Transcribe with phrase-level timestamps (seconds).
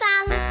[0.00, 0.47] ฮั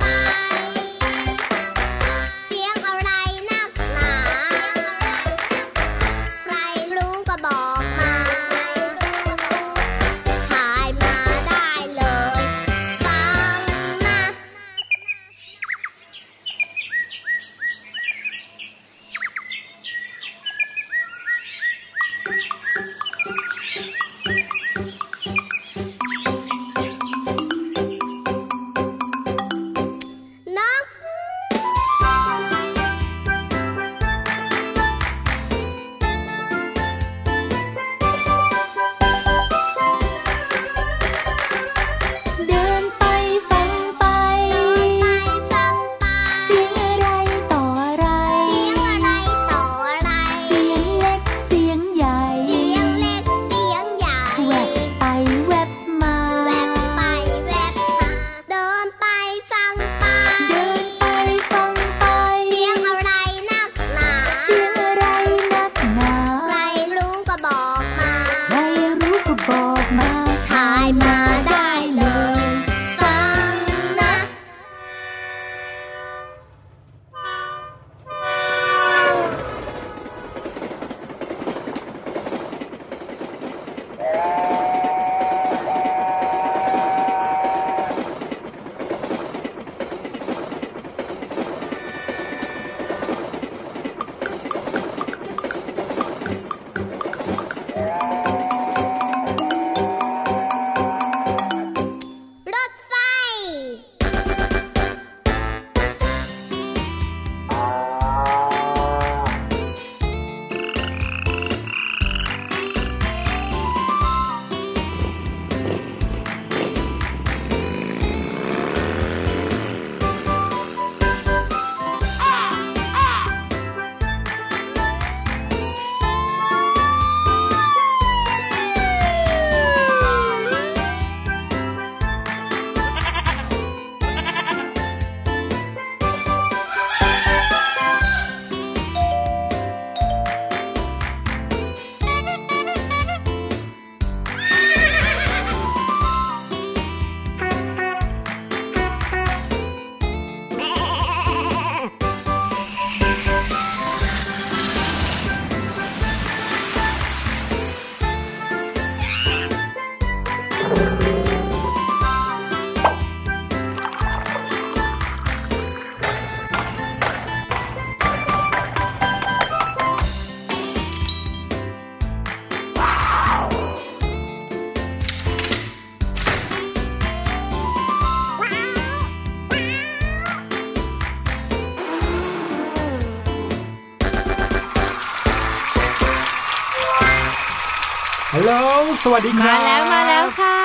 [189.04, 190.57] สวัสดีครับ มาแล้วมาแล้วค่ะ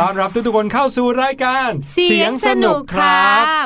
[0.00, 3.20] ต้อนรับทุกๆคนเข้าสู่รายการ เสียงสนุกค่ะ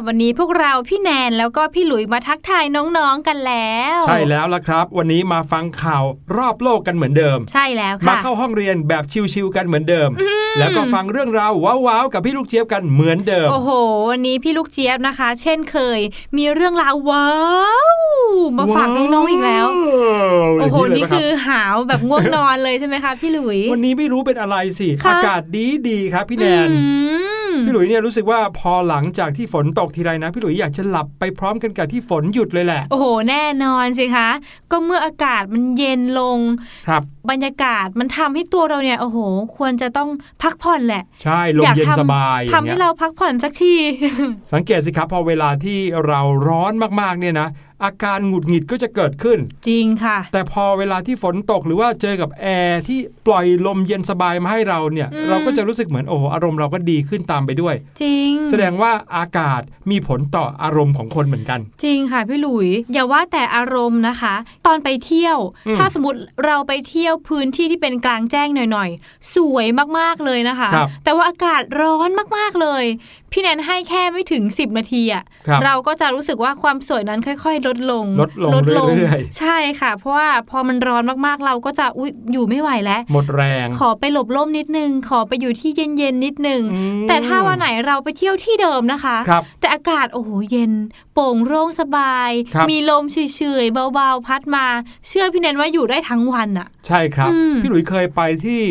[0.07, 6.05] วันนี้พวกเราพี่แนนแล้วก็พี่หลุยมาทักทายน้องๆกันแล้ว ใช่แล้วล่ะครับ วันนี้มาฟังข่าว
[6.37, 9.05] รอบโลกกันเหมือนเดิม ใช่แล้วมาค่ะเข้าห้องเรียนแบบ
[9.35, 10.11] ชิวๆกันเหมือนเดิม
[10.59, 13.71] แล้วก็ฟังเรื่องราวว้าวๆกับพี่ลูกเจี๊ยบกันเหมือนเดิม โอ้โห
[14.11, 16.01] วันนี้พี่ลูกเจี๊ยบนะคะ เช่นเคย
[16.37, 17.31] มีเรื่องราวว้า
[17.87, 17.91] ว
[18.59, 19.67] มาฝากน้องๆอีกแล้ว
[20.61, 26.79] โอ้โหย่างนี่เลยะรับคือหาวแบบง่วงนอนเลยใช่ไหมคะพี่หลุยวันนี้ไม่รู้เป็นอะไรสิค่ะอากาศดีดีๆครับพี่แนนอื
[27.53, 34.29] มพี่หลุยเนี่ยรู้สึกว่าพอหลังจากที่ฝนตกทีไรนะ พี่หลุยอยากจะหลับไปพร้อมกันกับที่ฝนหยุดเลยแหละ โอ้โห แน่นอนสิคะ
[34.71, 36.39] ก็เมื่ออากาศมันเย็นลง
[36.89, 39.19] ครับ บรรยากาศมันทำให้ตัวเราเนี่ยโอ้โห
[39.57, 40.11] ควรจะต้อง
[40.43, 43.75] พักผ่อนแหละ ใช่ลมอยากเย็นทำสบายอทำย่างให้เงี้ยเราพักผ่อนสักที
[44.53, 47.49] สังเกตสิครับพอเวลาที่เราร้อนมากๆเนี่ยนะ
[47.85, 49.39] อาการหงุดหงิดก็จะเกิดขึ้น
[49.69, 64.35] จริงค่ะ แต่พอเวลาที่ฝนตกหรือว่าเจอกับแอร์ที่ปล่อยลมเย็นสบายมาให้เราเนี่ยอืมเราก็จะรู้สึกเหมือนโอ้โหอารมณ์เราก็ดีขึ้นตามไปด้วย จริง แสดงว่าอากาศมีผลต่ออารมณ์ของคนเหมือนกัน จริงค่ะพี่หลุย อย่าว่าแต่อารมณ์นะคะ
[64.67, 69.67] ตอนไปเที่ยวอืมถ้าสมมติเราไปเที่ยวพื้นที่ที่เป็นกลางแจ้งหน่อยๆ สวย
[69.99, 72.85] มากๆเลยนะคะครับแต่ว่าอากาศร้อนมากๆเลย
[73.37, 78.53] พี่แนนให้แค่ไม่ถึง 10 นาทีอะครับเราก็จะรู้สึกว่าความสวยนั้นค่อย ๆ ลดลง ลดลง
[78.97, 90.73] เรื่อยๆใช่ค่ะ เพราะว่าพอมันร้อนมากๆเราก็จะอุยอยู่ไม่ไหวแล้ว หมดแรง ขอไปหลบร่มนิดนึง ขอไปอยู่ที่เย็นๆนิดนึงอืมแต่ถ้าวันไหนเราไปเที่ยวที่เดิมนะคะครับแต่อากาศโอ้โหเย็น
[91.15, 93.19] โปร่งโล่งสบายครับมีลมเฉ
[93.63, 94.67] ยๆเบาๆ พัดมา
[95.07, 98.63] เชื่อพี่แนนว่าอยู่ได้ทั้งวันอะใช่ครับอืมพี่หลุยเคยไปที่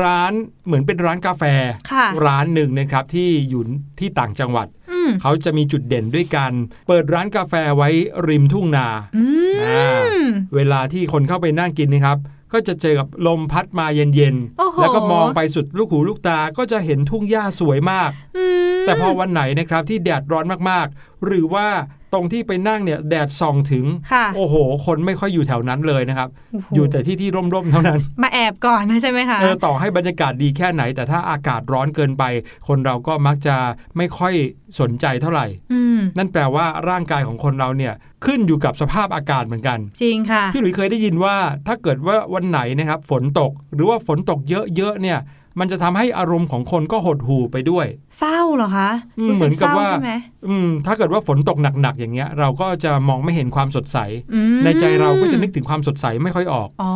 [0.00, 0.32] ร้าน
[0.66, 1.42] เหมือนเป็นร้านกาแฟ
[1.90, 3.62] ค่ะร้านหนึ่งนะครับที่อยู่
[4.00, 6.52] ที่ต่างจังหวัดอืมเขาจะมีจุดเด่นด้วยกัน
[6.88, 7.88] เปิดร้านกาแฟไว้
[8.28, 8.86] ริมทุ่งนา
[9.16, 9.24] อื
[9.62, 9.88] อ่า
[10.22, 10.24] ม
[10.54, 12.18] เวลาที่คนเข้าไปนั่งกินนะครับ
[12.52, 18.44] ก็จะเจอกับลมพัดมาเย็นโอ้โหๆแล้วก็มองไปสุดลูกหูลูกตาก็จะเห็นทุ่งหญ้าสวยมากอื
[18.76, 21.66] มแต่พอวันไหนนะครับที่แดดร้อนมากๆหรือว่า
[22.14, 24.54] ตรงที่ไปนั่งเนี่ยแดดส่องถึงค่ะโอ้โห
[24.86, 32.24] คนไม่ค่อยอยู่แถวนั้นเลยนะครับโอ้โหอยู่แต่ที่ที่ร่มๆเท่านั้น มาแอบก่อนนะใช่ไหมคะเออต่อให้บรรยากาศดีแค่ไหน แต่ถ้าอากาศร้อนเกินไป
[32.68, 33.56] คนเราก็มักจะ
[33.96, 34.34] ไม่ค่อย
[34.80, 37.94] สนใจเท่าไหร่อืมนั่นแปลว่าร่างกายของคนเราเนี่ย
[38.26, 41.36] ขึ้นอยู่กับสภาพอากาศเหมือนกัน จริงค่ะ พี่หลุยเคยได้ยินว่า
[41.66, 44.40] ถ้าเกิดว่าวันไหนนะครับฝนตก หรือว่าฝนตก
[44.76, 45.18] เยอะๆเนี่ย
[45.60, 47.86] มันจะทำให้อารมณ์ของคนก็หดหู่ไปด้วย
[48.18, 50.12] เศร้าเหรอคะอืมรู้เหมืสึอกนเศกับร้าว่าใช่ไหม
[50.48, 53.98] อืม ถ้าเกิดว่าฝนตกหนักๆอย่างเงี้ย เราก็จะมองไม่เห็นความสดใส
[54.34, 56.92] อืมในใจเราก็จะนึกถึงความสดใสไม่ค่อยออกอ๋อ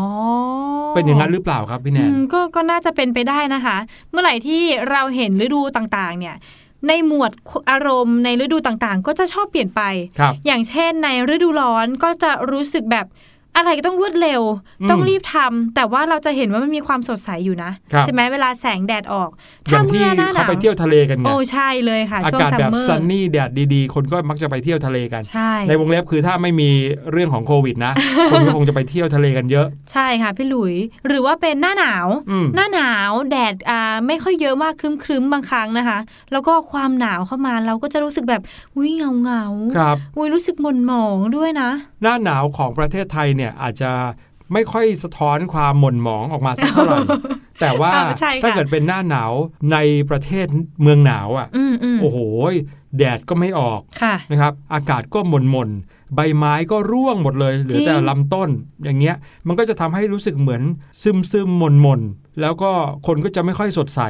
[0.94, 3.76] เป็นอย่างนั้นหรือเปล่าครับพี่แนอืนมก็ก็น่าจะเป็นไปได้นะคะ
[4.10, 6.36] เมื่อไหร่ที่เราเห็นฤดูต่างๆ เนี่ย
[6.88, 7.32] ในหมวด
[7.70, 9.82] อารมณ์ในฤดูต่างๆ ก็จะชอบเปลี่ยนไป
[10.20, 13.06] ครับอย่างเช่นในฤดูร้อนก็จะรู้สึกแบบ
[13.60, 14.42] อะไรก็ต้องรวดเร็ว
[14.80, 19.30] อืมต้องรีบทำแต่ว่าเราจะเห็นว่ามันมีความสดใสอยู่นะครับใช่ไหมเวลาแสงแดดออก
[19.70, 26.70] อย่างที่มื่อหน้หเขานาวไปเที่ยวทะเลกันไงโอ้ใช่เลยค่ะอาช่วงกาศซัมแบบเมอร์ซันนี่แดดดีๆ คนก็มักจะไปเที่ยวทะเลกันใช่ในวงเล็บคือถ้าไม่มี
[27.12, 27.92] เรื่องของโควิดนะ
[28.30, 30.74] คนก็คงจะไปเที่ยวทะเลกันเยอะ ใช่ค่ะพี่หลุย
[31.06, 35.98] หรือว่าเป็นหน้าหนาวอืมหน้าหนาวแดดอ่าไม่ค่อยเยอะมากครึ้มๆบางครั้งนะคะ
[36.32, 38.42] แล้วก็ความหนาวเข้ามาเราก็จะรู้สึกแบบ
[38.76, 41.70] อุ้ยเงาเงาๆครับอุ้ยรู้สึกหม่นหมองด้วยนะ
[42.02, 43.90] หน้าหนาวของประเทศไทยเนี่ยอาจจะ
[44.52, 46.98] ไม่ค่อยสะท้อนความหม่นหมองออกมาสักเท่าไหร่
[47.60, 49.32] แต่ว่าอ่าใช่ค่ะถ้าเกิดเป็นหน้าหนาว
[49.72, 49.78] ใน
[50.10, 50.46] ประเทศ
[50.82, 52.18] เมืองหนาวอะอืมอืมโอ้โห
[52.98, 58.48] แดดก็ไม่ออกค่ะนะครับ อากาศก็หม่นหม่นๆใบไม้ก็ร่วงหมดเลยเหลือแต่จริงลำต้น
[58.84, 59.16] อย่างเงี้ย
[59.46, 60.62] มันก็จะทำให้รู้สึกเหมือน
[61.02, 62.70] ซึมซึมๆหม่นหม่นๆแล้วก็
[63.06, 64.00] คนก็จะไม่ค่อยสดใส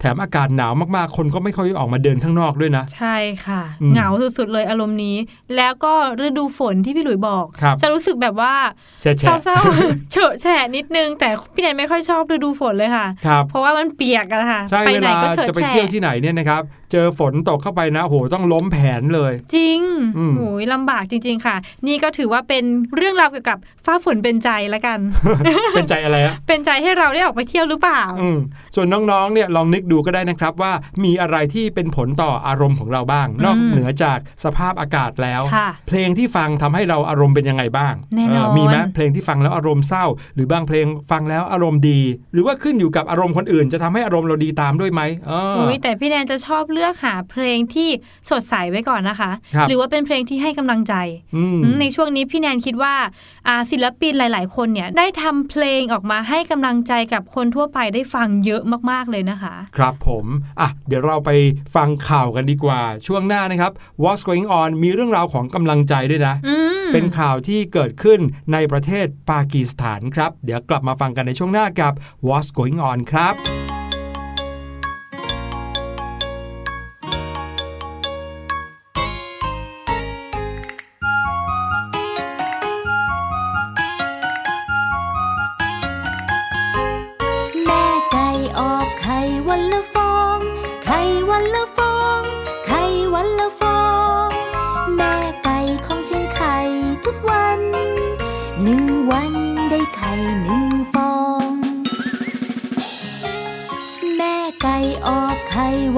[0.00, 5.16] แถมอากาศหนาวมากๆ คนก็ไม่ค่อยออกมาเดินข้างนอกด้วยนะ ใช่ค่ะอืมเหงาสุดๆเลยอารมณ์นี้
[5.56, 8.54] แล้วก็ฤดูฝนที่พี่หลุยบอกครับจะรู้สึกแบบว่า
[9.02, 9.14] แฉะ
[9.44, 16.62] เศร้าๆเฉอะแฉะนิดนึง แต่พี่แนนไม่ค่อยชอบฤดูฝนเลยค่ะๆครับเพราะว่ามันเปียกอะค่ะใช่ไปเวไหนลาก็เฉอะจะไปแฉะเที่ยวที่ไหนเนี่ยนะครับ
[16.92, 19.80] เจอฝนตกเข้าไปนะโอ้โหต้องล้มแผนเลย จริง
[20.18, 22.64] อืมโอ้ยลำบากจริง ๆค่ะ นี่ก็ถือว่าเป็น
[22.96, 24.98] เรื่องราวเกี่ยวกับฟ้าฝนเป็นใจละกัน
[25.74, 28.38] เป็นใจอะไรอะเป็นใจให้เราได้ออกไปเที่ยวหรือเปล่าอืม
[28.74, 30.72] ส่วนน้องๆเนี่ยลองนึกดูก็ได้นะครับว่า
[31.04, 40.04] มีอะไรที่เป็นผลต่ออารมณ์ของเราบ้าง นอกเหนือจากสภาพอากาศแล้วค่ะเพลงที่ฟังทำให้เราอารมณ์เป็นยังไงบ้างแน่นอนเมีไหมเพลงที่ฟังแล้วอารมณ์เศร้า
[40.34, 42.00] หรือบางเพลงฟังแล้วอารมณ์ดี
[42.32, 47.88] หรือว่าขึ้นอยู่กับอารมณ์คนอื่น จะทำให้อารมณ์เราดีตามด้วยไหมเอออุ้ยแต่พี่แนนจะชอบเลือกหาเพลงที่
[48.30, 50.94] สดใสไว้ก่อนนะคะครับหรือว่าเป็นเพลงที่ให้กำลังใจ
[51.36, 52.94] อืมอืมในช่วงนี้พี่แนนคิดว่า
[53.48, 60.26] อ่าศิลปินหลาย ๆ คนเนี่ยได้ทำเพลงออกมาให้กำลังใจกับคนทั่วไปได้ฟังเยอะมากๆเลยนะคะครับผม
[60.60, 61.30] อะเดี๋ยวเราไป
[61.74, 66.54] ฟังข่าวกันดีกว่า ช่วงหน้านะครับ What's Going On มีเรื่องราวของกำลังใจด้วยนะอื
[66.84, 68.20] มเป็นข่าวที่เกิดขึ้น
[68.52, 71.92] ในประเทศปากีสถานครับ เดี๋ยวกลับมาฟังกันในช่วงหน้ากับ
[72.28, 73.77] What's Going On ครับ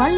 [0.00, 0.11] ไข่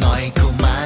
[0.00, 0.79] ยับหน่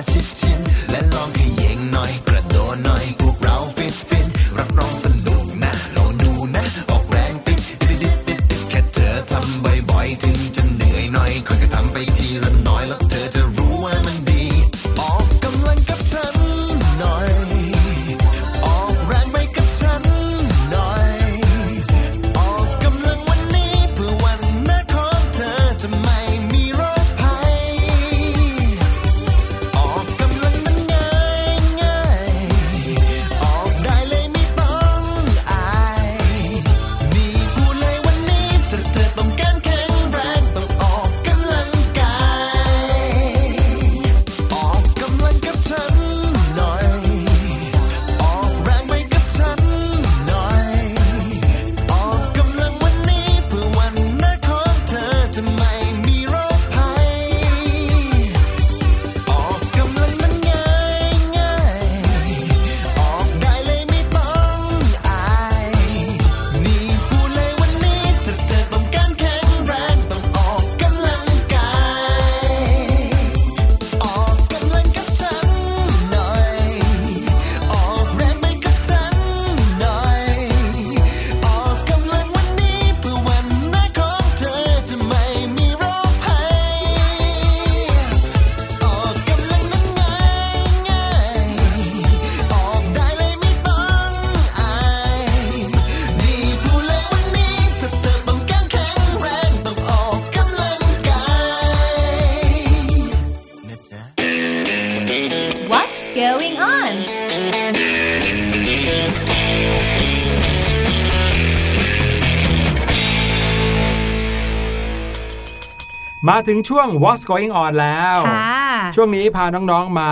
[116.28, 120.10] มาถึงช่วง What's Going On แล้วค่ะช่วงนี้พาน้องๆมา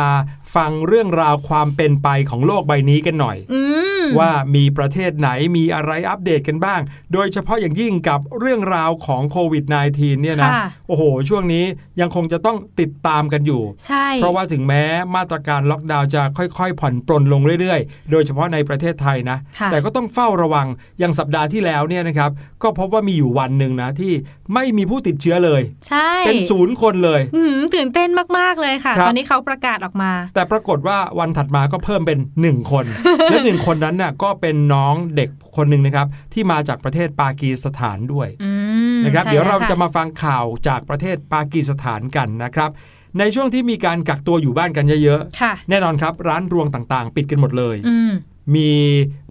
[0.54, 3.60] ฟังเรื่องราวความเป็นไปของโลกใบนี้กันหน่อย อื
[3.91, 6.80] ม ว่ามีประเทศไหนมีอะไรอัปเดตกันบ้าง
[7.12, 11.64] โดยเฉพาะอย่างยิ่งกับเรื่องราวของโควิด -19 เนี่ยนะค่ะโอ้โห ช่วงนี้
[12.00, 14.84] ยังคงจะต้องติดตามกันอยู่ใช่เพราะว่าถึงแม้
[15.16, 20.66] มาตรการล็อกดาวน์จะค่อยๆ ผ่อนปลนลงเรื่อยๆ โดยเฉพาะในประเทศไทยนะค่ะแต่ก็ต้องเฝ้าระวัง
[20.98, 22.30] อย่างสัปดาห์ที่แล้วเนี่ยนะครับ
[22.62, 24.12] ก็พบว่ามีอยู่วันหนึ่งนะที่
[24.54, 32.86] ไม่มีผู้ติดเชื้อเลย ใช่ เป็นศูนย์คนเลยอืมตื่นเต้นมากๆเลยค่ะครับตอนนี้เขาประกาศออกมา แต่ปรากฏว่าวันถัดมาก็เพิ่มเป็น 1 คน
[33.30, 38.50] และหนึ่งคนนั้นน่ะก็เป็นน้องเด็กคนหนึ่งนะครับ ที่มาจากประเทศปากีสถานด้วยอื
[38.98, 42.70] มนะครับใช่เดี๋ยวเราแล้วค่จะมาฟังข่าวจากประเทศปากีสถานกันนะครับ
[43.18, 48.12] ในช่วงที่มีการกักตัวอยู่บ้านกันเยอะค่ะๆแน่นอนครับร้านรวงต่างๆ ปิดกันหมดเลยอืม
[48.54, 48.70] มี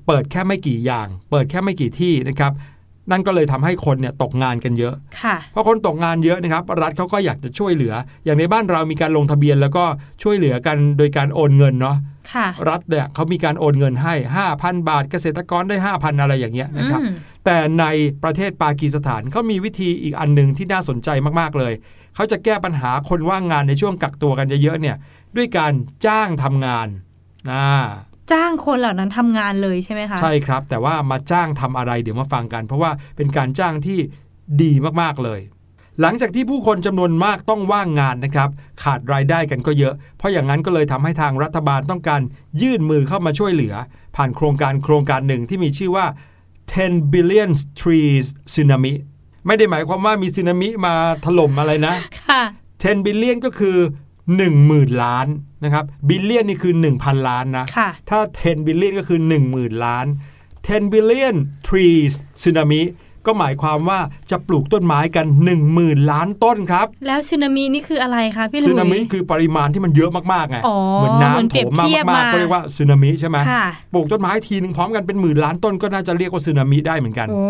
[0.05, 2.51] เปิดแค่ไม่กี่อย่าง เปิดแค่ไม่กี่ที่นะครับ
[3.11, 7.93] นั่นก็เลยทำให้คนเนี่ยตกงานกันเยอะค่ะพอคนตกงานเยอะนะครับ รัฐเขาก็อยากจะช่วยเหลือ
[8.25, 9.85] อย่างในบ้านเรามีการลงทะเบียนแล้วก็
[10.23, 11.97] ช่วยเหลือกันโดยการโอนเงินเนาะ
[12.33, 14.13] ค่ะรัฐเนี่ยเขามีการโอนเงินให้
[14.51, 17.13] 5,000 บาท เกษตรกรได้ 5,000 อะไรอย่างเงี้ยนะครับอืม
[17.45, 17.85] แต่ใน
[18.23, 21.09] ประเทศปากีสถานเขามีวิธีอีกอันหนึ่งที่น่าสนใจ
[21.39, 21.73] มากๆเลย
[22.15, 24.95] เขาจะแก้ปัญหาคนว่างงานในช่วงกักตัวกันเยอะๆเนี่ย
[25.35, 25.73] ด้วยการ
[26.05, 26.87] จ้างทำงาน
[27.51, 27.67] อ่า
[28.31, 33.99] จ้างคนเหล่านั้นทำงานเลยใช่ไหมคะ ใช่ครับ แต่ว่ามาจ้างทำอะไรเดี๋ยวมาฟังกัน เพราะว่าเป็นการจ้างที่
[34.61, 35.41] ดีมากๆเลย
[36.01, 38.49] หลังจากที่ผู้คนจำนวนมากต้องว่างงานนะครับ
[38.83, 42.21] ขาดรายได้กันก็เยอะ เพราะอย่างนั้นก็เลยทำให้ทางรัฐบาลต้องการ
[42.61, 43.73] ยื่นมือเข้ามาช่วยเหลือ
[44.15, 46.05] ผ่านโครงการโครงการหนึ่งที่มีชื่อว่า
[46.59, 48.93] 10 billion trees tsunami
[49.47, 50.93] ไม่ได้หมายความว่ามีสึนามิมา
[51.25, 51.95] ถล่มอะไรนะ
[52.29, 52.43] ค่ะ
[52.75, 53.77] 10 billion ก็คือ
[54.29, 55.27] 10,000 ล้าน
[55.63, 59.19] นะครับ billion นี่คือ 1,000 ล้านนะค่ะถ้า 10 billion ก็คือ
[59.51, 60.05] 10,000 ล้าน
[60.49, 61.35] 10 billion
[61.67, 62.81] trees tsunami
[63.25, 63.99] ก็หมายความว่า
[64.31, 77.45] จะปลูกต้นไม้กัน 1 0,000 ล้านต้นครับ แล้วสึนามินี่คืออะไรคะพี่หลุยสึนามิคือปริมาณที่มันเยอะมากๆไงอ๋อเหมือนเหมือนน้ำเปโถรียบมมาเทียบมากมาๆก็เรียกว่าสึนามิใช่ไหมค่ะปลูกต้นไม้ทีหนึ่งพร้อมกันเป็นหมื่นล้านต้นก็น่าจะเรียกว่าสึนามิได้เหมือนกันโอ้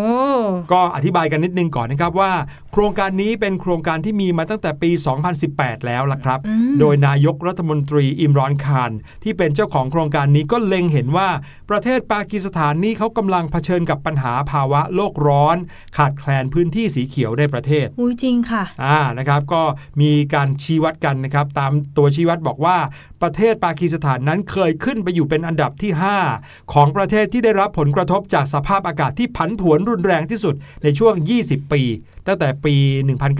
[0.72, 2.32] ก็อธิบายกันนิดนึงก่อนนะครับว่า
[2.72, 4.90] โครงการนี้เป็นโครงการที่มีมาตั้งแต่ปี
[5.38, 8.90] 2018 แล้วล่ะครับอืมโดยนายกรัฐมนตรีอิมรอนคาน
[9.24, 11.28] ที่เป็นเจ้าของโครงการนี้ก็เล็งเห็นว่า
[11.70, 15.56] ประเทศปากีสถานนี่เขากำลังเผชิญกับปัญหาภาวะโลกร้อน
[15.96, 19.62] ขาดแคลนพื้นที่สีเขียวในประเทศอุ้ยจริงค่ะอ่านะครับก็
[20.00, 22.76] มีการชี้วัดกันนะครับตามตัวชี้วัดบอกว่า
[23.22, 25.92] ประเทศปากีสถานนั้นเคยขึ้นไปอยู่เป็นอันดับที่
[26.32, 31.82] 5 ของประเทศที่ได้รับผลกระทบจากสภาพอากาศที่ผันผวนรุนแรงที่สุดในช่วง 20 ปี
[32.26, 32.74] ตั้งแต่ปี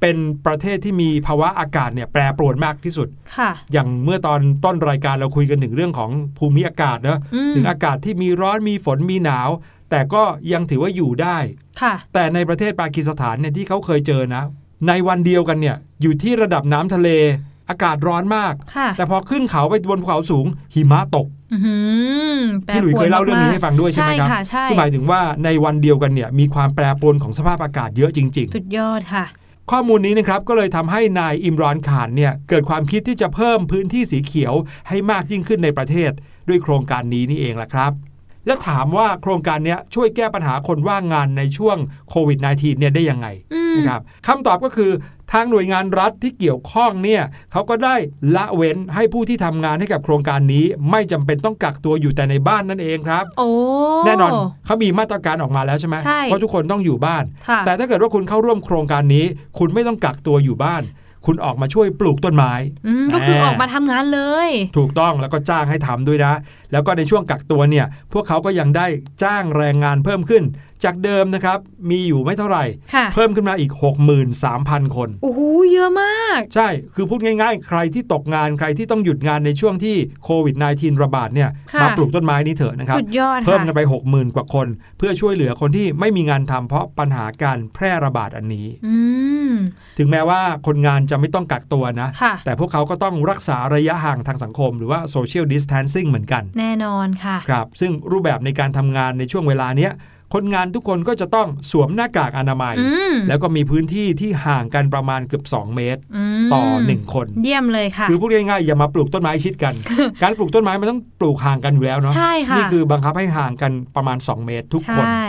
[0.01, 9.49] เป็นประเทศที่มีภาวะอากาศเนี่ยแปรปรวนมากที่สุด ค่ะ อย่างเมื่อตอนต้นรายการเราคุยกันถึงเรื่องของภูมิอากาศเนอะอืมถึงอากาศที่มีร้อนมีฝนมีหนาว
[9.91, 11.39] แต่ก็ยังถือว่าอยู่ได้
[11.83, 14.45] ค่ะ แต่ในประเทศปากีสถานเนี่ยที่เขาเคยเจอนะ
[14.89, 17.09] ในวันเดียวกันเนี่ยอยู่ที่ระดับน้ำทะเล
[17.73, 21.77] อากาศร้อนมากค่ะแต่พอขึ้นเขาไปบนภูเขาสูง หิมะตกอื้อหื
[22.39, 29.25] อแปรพี่หลุยปรวนเคยเล่าเรื่องนี้มกๆให้ฟังด้วยใช่ไหมครับใช่ค่ะใช่ที่หมายถึงว่าในวันเดียวกันเนี่ยมีความแปรปรวนของสภาพอากาศเยอะจริง ๆ สุดยอดค่ะ
[29.71, 34.55] ข้อมูลนี้นะครับก็เลยทำให้นายอิมรอนขานเนี่ยเกิดความคิดที่จะเพิ่มพื้นที่สีเขียว
[34.89, 36.11] ให้มากยิ่งขึ้นในประเทศ
[36.49, 37.93] ด้วยโครงการนี้นี่เองล่ะครับ
[38.47, 41.77] แล้วถามว่าโครงการเนี้ยช่วยแก้ปัญหาคนว่างงานในช่วง
[42.11, 44.91] โควิด -19 เนี่ยได้ยังไงอืมนะครับคำตอบก็คือ
[45.33, 47.97] ทางหน่วยงานรัฐที่เกี่ยวข้องเนี่ยเขาก็ได้
[48.37, 53.49] ละเว้นให้ผู้ที่ทำงานให้กับโครงการนี้ ไม่จำเป็นต้องกักตัวอยู่แต่ในบ้านนั่นเองครับโอ้
[54.07, 54.33] แน่นอน
[54.67, 59.25] เขามีมาตรการออกมาแล้วใช่ไหมใช่ว่าทุกคนต้องอยู่บ้านค่ะแต่ถ้าเกิดว่าคุณเข้าร่วมโครงการนี้
[59.59, 60.85] คุณไม่ต้องกักตัวอยู่บ้าน
[61.27, 62.53] คุณออกมาช่วยปลูกต้นไม้
[62.87, 66.33] อืมก็คือแหมออกมาทำงานเลย ถูกต้องแล้วก็จ้างให้ทำด้วยนะ
[66.73, 68.87] แล้วก็ในช่วงกักตัวเนี่ยพวกเขาก็ยังได้
[69.23, 70.45] จ้างแรงงานเพิ่มขึ้น
[70.85, 71.59] จากเดิมนะครับ
[71.91, 73.73] มีอยู่ไม่เท่าไหร่ค่ะเพิ่มขึ้นมาอีก
[74.33, 75.41] 63,000 คนโอ้โห
[75.73, 84.67] เยอะมาก ใช่คือพูดง่ายๆ ใครที่ตกงานใครที่ต้องหยุดงานในช่วงที่โควิด -19 ระบาดเนี่ยค่ะมาปลูกต้นไม้นี้เถอะนะครับสุดยอดเพิ่มค่ะกันไป 60,000 กว่าคน
[84.99, 88.97] เพื่อช่วยเหลือคนที่ไม่มีงานทำเพราะปัญหาการแพร่ระบาดอันนี้อื
[89.51, 89.53] ม
[89.99, 99.93] ถึงแม้ว่าคนงานจะไม่ต้องกักตัวนะค่ะแต่พวกเขาก็ต้องรักษาระยะห่างทางสังคม หรือว่า social distancing เหมือนกันแน่นอนค่ะ ครับ ซึ่งรูปแบบในการทำงานในช่วงเวลาเนี้ย
[100.37, 106.01] คนงานทุกคนก็จะต้องสวมหน้ากากอนามัยอืมแล้วก็มีพื้นที่ที่ห่างกันประมาณเกือบ 2 เมตร
[106.43, 109.75] มต่อ 1 คน เยี่ยมเลยค่ะ คือพูดง่ายๆอย่ามาปลูกต้นไม้ชิดกัน
[110.23, 115.27] การปลูกต้นไม้มันต้องปลูกห่างกันอยู่แล้วเนาะใช่ค่ะนี่คือบังคับให้ห่างกันประมาณ 2 เมตรทุกคนใช่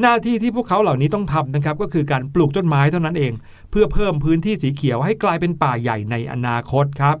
[0.00, 3.32] หน้าที่ที่พวกเขาเหล่านี้ต้องทำนะครับ ก็คือการปลูกต้นไม้เท่านั้นเอง
[3.70, 7.16] เพื่อเพิ่มพื้นที่สีเขียวให้กลายเป็นป่าใหญ่ในอนาคตครับ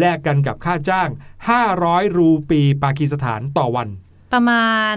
[0.00, 1.08] แลกกันกับค่าจ้าง
[1.62, 3.88] 500 รูปีปากีสถานต่อวัน
[4.32, 4.96] ประมาณ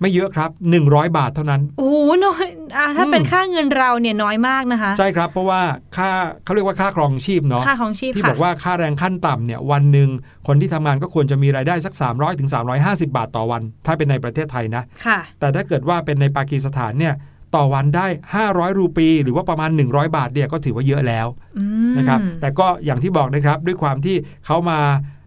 [0.00, 0.50] ไม่เยอะครับ
[0.84, 5.62] 100 บาทเท่านั้น โอ้โหน้อยอะถ้าอืมเป็นค่าเงินเราเนี่ยน้อยมากนะคะ ใช่ครับ เพราะว่า
[5.96, 6.10] ค่า
[6.44, 10.08] เขาเรียกว่าค่าครองชีพเนาะค่าของชีพที่ค่ะบอกว่าค่าแรงขั้นต่ำเนี่ยวันหนึ่ง
[10.46, 12.50] คนที่ทำงานก็ควรจะมีรายได้สัก 300ถึง
[12.82, 17.14] 350 บาทต่อวัน ถ้าเป็นในประเทศไทยนะค่ะแต่ถ้าเกิดว่าเป็นในปากีสถานเนี่ย
[17.54, 18.06] ต่อวันได้
[18.42, 21.26] 500 รูปี หรือว่าประมาณ 100 บาทเนี่ยก็ถือว่าเยอะแล้ว
[21.58, 24.80] อืมนะครับแต่ก็อย่างที่บอกนะครับด้วยความที่เขามา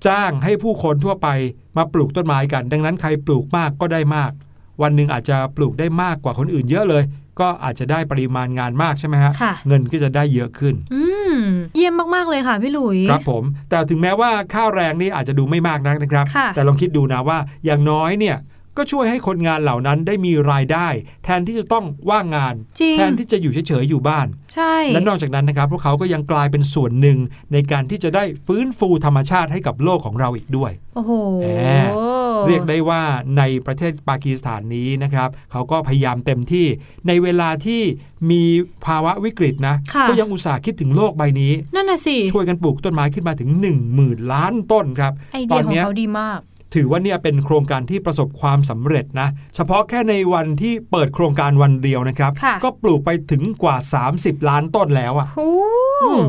[0.08, 1.28] จ้างให้ผู้คนทั่วไป
[1.78, 4.32] มาปลูกต้นไม้กัน ดังนั้นใครปลูกมากก็ได้มาก
[4.82, 7.04] วันหนึ่งอาจจะปลูกได้มากกว่าคนอื่นเยอะเลย
[7.40, 11.04] ก็อาจจะได้ปริมาณงานมากใช่ไหมฮะค่ะเงินก็จะได้เยอะขึ้นอื
[11.34, 11.38] ม
[11.76, 18.36] เยี่ยมมาก ๆ เลยค่ะพี่หลุยครับผม แต่ถึงแม้ว่าค่าแรงนี่อาจจะดูไม่มากนักนะครับค่ะแต่ลองคิดดูนะว่าอย่างน้อยเนี่ย
[18.78, 20.88] ก็ช่วยให้คนงานเหล่านั้นได้มีรายได้
[21.24, 27.18] แทนที่จะต้องว่างงานจริงแทนที่จะอยู่เฉยๆอยู่บ้าน ใช่ และนอกจากนั้นนะครับ พวกเขาก็ยังกลายเป็นส่วนหนึ่ง
[27.54, 31.48] ในการที่จะได้ฟื้นฟูธรรมชาติให้กับโลกของเราอีกด้วย โอ้โหแห
[31.84, 31.86] ม
[32.48, 33.02] เรียกได้ว่า
[33.38, 36.68] ในประเทศปากีสถานนี้นะครับ เขาก็พยายามเต็มที่
[37.08, 37.82] ในเวลาที่
[38.32, 38.44] มี
[38.86, 46.40] ภาวะวิกฤตนะค่ะก็ยังอุตส่าห์คิดถึงโลกใบนี้นั่นน่ะสิช่วยกันปลูกต้นไม้ขึ้นมาถึง 1 0,000 ล้านต้นครับไอตเดีอยนของเนี้ยเขาดีมาก
[46.76, 53.76] ถือว่าเนี่ยเป็นโครงการที่ประสบความสำเร็จนะ เฉพาะแค่ในวันที่เปิดโครงการวันเดียวนะครับค่ะก็ปลูกไปถึงกว่า
[54.14, 55.52] 30 ล้านต้นแล้วอะโอ้
[56.04, 56.26] อืม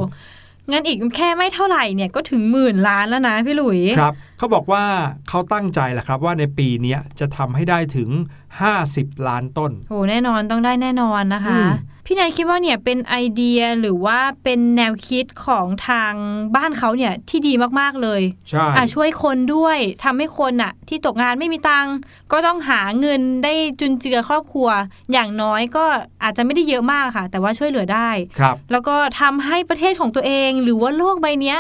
[0.71, 4.85] งั้นอีกแค่ไม่เท่าไหร่เนี่ยก็ถึงหมื่นล้านแล้วนะพี่หลุยครับเขาบอกว่า
[5.29, 8.09] เขาตั้งใจแหละครับว่าในปีเนี้ยจะทำให้ได้ถึง
[8.69, 11.71] 50 ล้านต้นโหแน่นอนต้องได้แน่นอนนะคะอืม
[12.07, 16.12] พี่แนนคิดว่าเนี่ยเป็นไอเดียหรือว่าเป็นแนวคิดของทาง
[16.57, 21.95] บ้านเขาเนี่ยที่ดีมากๆเลยใช่อะช่วยคนด้วยทำให้คนอะ ที่ตกงานไม่มีตังค์
[22.33, 24.69] ก็ต้องหาเงินได้จุนเจือครอบครัว
[25.12, 25.85] อย่างน้อยก็
[26.23, 31.59] อาจจะไม่ได้เยอะมากค่ะ แต่ว่าช่วยเหลือได้ครับ แล้วก็ทำให้ประเทศของตัวเอง หรือว่าโลกใบเนี้ย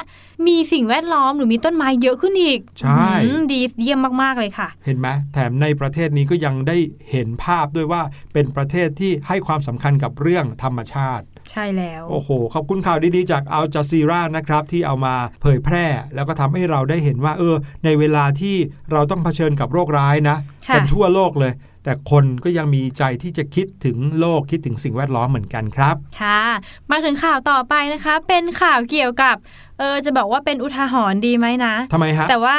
[0.48, 6.76] มีสิ่งแวดล้อมหรือมีต้นไม้เยอะขึ้นอีก ใช่อืมดีเยี่ยมมากๆเลยค่ะ เห็นไหมแถมในประเทศนี้ก็ยังได้
[7.10, 8.02] เห็นภาพด้วยว่า
[8.32, 18.56] เป็นประเทศที่ให้ความสำคัญกับเรื่องธรรมชาติใช่แล้ว โอ้โห ขอบคุณข่าวดีๆ จากอัลจ z ซีรานะครับ ที่เอามาเผยแพร่ แล้วก็ทำให้เราได้เห็นว่า เออ ในเวลาที่
[18.92, 20.36] เราต้องเผชิญกับโรคร้ายนะ
[20.68, 21.52] ค่ะกันทั่วโลกเลย
[21.84, 26.42] แต่คนก็ยังมีใจที่จะคิดถึงโลกคิดถึงสิ่งแวดล้อมเหมือนกันครับ ค่ะ
[26.90, 29.36] มาถึงข่าวต่อไปนะคะ เป็นข่าวเกี่ยวกับ
[29.78, 32.58] เออจะบอกว่าเป็นอุทาหรณ์ดีไหมนะทำไมฮะแต่ว่า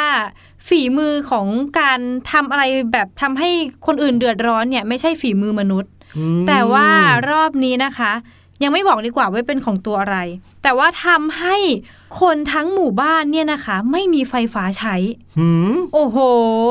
[0.67, 1.47] ฝีมือของ
[1.79, 1.99] การ
[2.31, 3.49] ทำอะไรแบบทำให้
[3.87, 6.87] คนอื่นเดือดร้อนเนี่ยไม่ใช่ฝีมือมนุษย์อืมแต่ว่า
[7.31, 8.11] รอบนี้นะคะ
[8.63, 10.17] ยังไม่บอกดีกว่าว่าเป็นของตัวอะไร
[10.63, 11.55] แต่ว่าทำให้
[12.21, 14.95] คนทั้งหมู่บ้านเนี่ยนะคะ ไม่มีไฟฟ้าใช้
[15.37, 16.17] หืมโอ้โห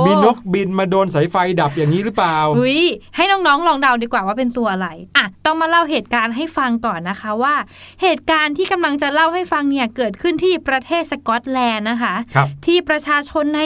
[0.07, 2.83] มีนกบินมาโดนสายไฟดับอย่างนี้หรือเปล่าอุ้ย
[3.17, 7.55] ให้น้องๆลองเดาดีกว่าว่าเป็นตัวอะไรอะต้องมาเล่าเหตุการณ์ให้ฟังก่อนนะคะว่า
[8.03, 13.63] เหตุการณ์ที่กำลังจะเล่าให้ฟังเนี่ยเกิดขึ้นที่ประเทศสกอตแลนด์นะคะครับที่ประชาชนใน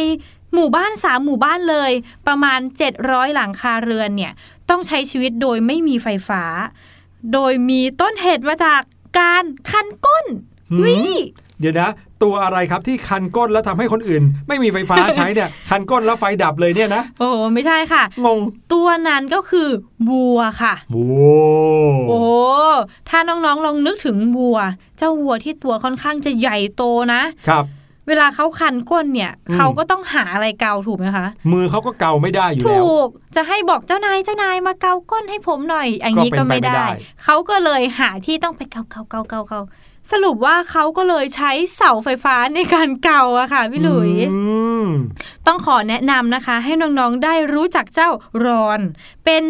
[0.54, 1.92] หมู่บ้านสามหมู่บ้านเลย
[2.26, 2.60] ประมาณ
[2.98, 4.32] 700 หลังคาเรือนเนี่ย
[4.70, 6.42] ต้องใช้ชีวิตโดยไม่มีไฟฟ้า
[7.32, 8.80] โดยมีต้นเหตุมาจาก
[9.18, 10.26] การคันก้น
[10.70, 10.96] หืมวิ
[11.60, 11.88] เดี๋ยวนะ
[12.22, 18.38] ตัวอะไรครับที่คันก้นแล้วทำให้คนอื่น ไม่มีไฟฟ้าใช้เนี่ยคันก้นแล้วไฟดับเลยเนี่ยนะโอ้โหไม่ใช่ค่ะ งง
[18.72, 19.68] ตัวนั้นก็คือ
[20.10, 21.06] วัวค่ะโอ้
[22.08, 22.28] โอ้โห
[23.08, 24.58] ถ้าน้องๆลองนึกถึงวัว
[24.98, 27.64] เจ้าวัวที่ตัวค่อนข้างจะใหญ่โตนะครับ
[28.08, 36.86] เวลาเขาคันก้นเนี่ยอืมเขาก็ต้องหาอะไรเกาถูกไหมคะ มือเขาก็เกาไม่ได้อยู่แล้ว ถูก จะให้บอกเจ้านายเจ้านายมาเกาก้นให้ผมหน่อยอย่างนี้ก็ก็เป็นไปไม่ไม่ได้ได้
[37.24, 39.60] เขาก็เลยหาที่ต้องไปเกาเกาเกาเกาเกา
[40.12, 44.40] สรุปว่าเขาก็เลยใช้เสาไฟฟ้าในการเกาอะค่ะพี่หลุยอื
[44.84, 44.86] ม
[45.46, 48.10] ต้องขอแนะนำนะคะ ให้น้องๆได้รู้จักเจ้า
[48.44, 48.80] รอน
[49.24, 49.42] เป็น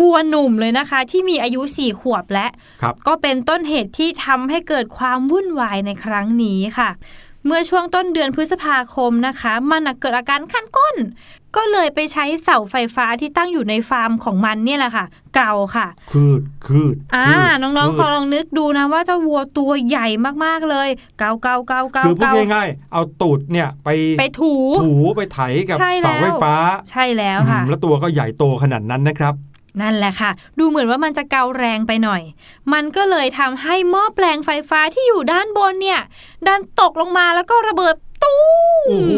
[0.00, 2.46] วัวหนุ่มเลยนะคะ ที่มีอายุสี่ขวบและ
[2.82, 6.90] ครับก็เป็นต้นเหตุที่ทำให้เกิดความวุ่นวายในครั้งนี้ค่ะ
[7.46, 10.96] เมื่อช่วงต้นเดือนพฤษภาคมนะคะ มันน่ะเกิดอาการคันก้น
[11.56, 20.06] ก็เลยไปใช้เสาไฟฟ้าที่ตั้งอยู่ในฟาร์มของมันเนี่ยแหละค่ะ เกาค่ะ คืดคืดอ่าคืดน้องๆคืขอดลองนึกดูนะว่าเจ้าวัวตัวใหญ่
[20.44, 20.88] มากๆเลย
[21.18, 23.88] เกาเกาเกาเกาคือพูดเกาง่ายๆเอาตูดเนี่ยไป
[24.18, 26.54] ไปถูถูไปไถกับใช่แล้วเสาไฟฟ้า
[26.90, 29.34] ใช่แล้วค่ะอืมแล้วตัวก็ใหญ่โตขนาดนั้นนะครับ
[29.80, 32.22] นั่นแหละค่ะ ดูเหมือนว่ามันจะเกาแรงไปหน่อย
[32.72, 36.00] มันก็เลยทำให้หม้อแปลงไฟฟ้าที่อยู่ด้านบนเนี่ย
[36.46, 38.42] ดันตกลงมาแล้วก็ระเบิดตู้
[38.86, 39.12] มโอ้โห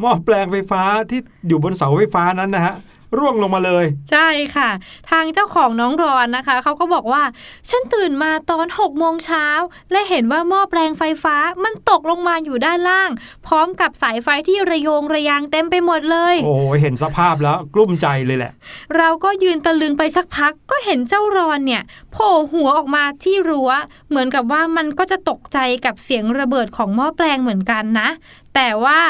[0.00, 2.74] หม้อแปลงไฟฟ้าที่อยู่บนเสาไฟฟ้านั้นนะฮะ
[3.18, 4.70] ร่วงลงมาเลย ใช่ค่ะ
[5.10, 7.22] ทางเจ้าของน้องรอนนะคะ เขาก็บอกว่า
[7.70, 9.46] ฉันตื่นมาตอน6โมงเช้า
[9.92, 13.10] และเห็นว่าหม้อแปลงไฟฟ้ามันตกลงมาอยู่ด้านล่าง
[13.46, 18.52] พร้อมกับสายไฟที่ระโยงระยางเต็มไปหมดเลย โอ้โหเห็นสภาพแล้วกลุ้มใจเลยแหละ
[18.96, 21.82] เราก็ยืนตะลึงไปสักพักก็เห็นเจ้ารอนเนี่ย
[22.12, 23.70] โผล่หัวออกมาที่รั้ว
[24.08, 28.08] เหมือนกับว่ามันก็จะตกใจกับเสียงระเบิดของหม้อแปลงเหมือนกันนะ
[28.54, 29.00] แต่ว่า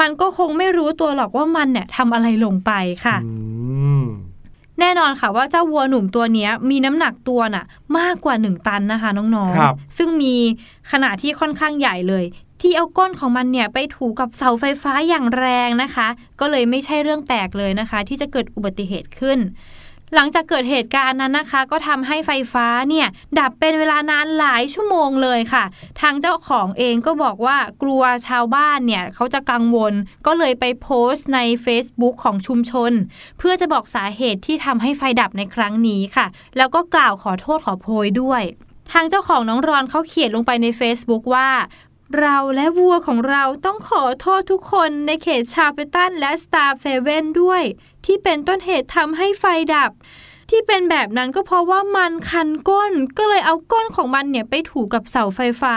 [0.00, 2.72] มันก็คงไม่รู้ตัวหรอกว่ามันเนี่ยทำอะไรลงไป
[3.04, 3.32] ค่ะอื
[4.02, 4.04] ม
[4.80, 7.64] แน่นอนค่ะว่าเจ้าวัวหนุ่มตัวเนี้ยมีน้ำหนักตัวน่ะ
[7.98, 10.34] มากกว่า 1 ตันนะคะน้องครับๆซึ่งมี
[10.90, 12.24] ขนาดที่ค่อนข้างใหญ่เลย
[12.60, 16.08] ที่เอาก้นของมันเนี่ยไปถูกับเสาไฟฟ้าอย่างแรงนะคะ
[16.40, 19.38] ก็เลยไม่ใช่เรื่องแปลกเลยนะคะ ที่จะเกิดอุบัติเหตุขึ้น
[20.14, 23.06] หลังจากเกิดเหตุการณ์นั้นนะคะ ก็ทำให้ไฟฟ้าเนี่ย
[23.38, 25.64] ดับเป็นเวลานานหลายชั่วโมงเลยค่ะ
[26.00, 29.94] ทางเจ้าของเองก็บอกว่ากลัวชาวบ้านเนี่ยเขาจะกังวล
[30.26, 32.92] ก็เลยไปโพสต์ใน Facebook ของชุมชน
[33.38, 38.42] เพื่อจะบอกสาเหตุที่ทำให้ไฟดับในครั้งนี้ค่ะ แล้วก็กล่าวขอโทษขอโพยด้วย
[38.92, 41.50] ทางเจ้าของน้องรอนเขาเขียนลงไปใน Facebook ว่า
[42.20, 47.62] เราและวัวของเราต้องขอโทษทุกคนในเขต Chapelton และ Strathaven ด้วย
[48.06, 49.90] ที่เป็นต้นเหตุทำให้ไฟดับ
[50.50, 55.76] ที่เป็นแบบนั้นก็เพราะว่ามันคันก้น ก็เลยเอาก้นของมันเนี่ยไปถูกับเสาไฟฟ้า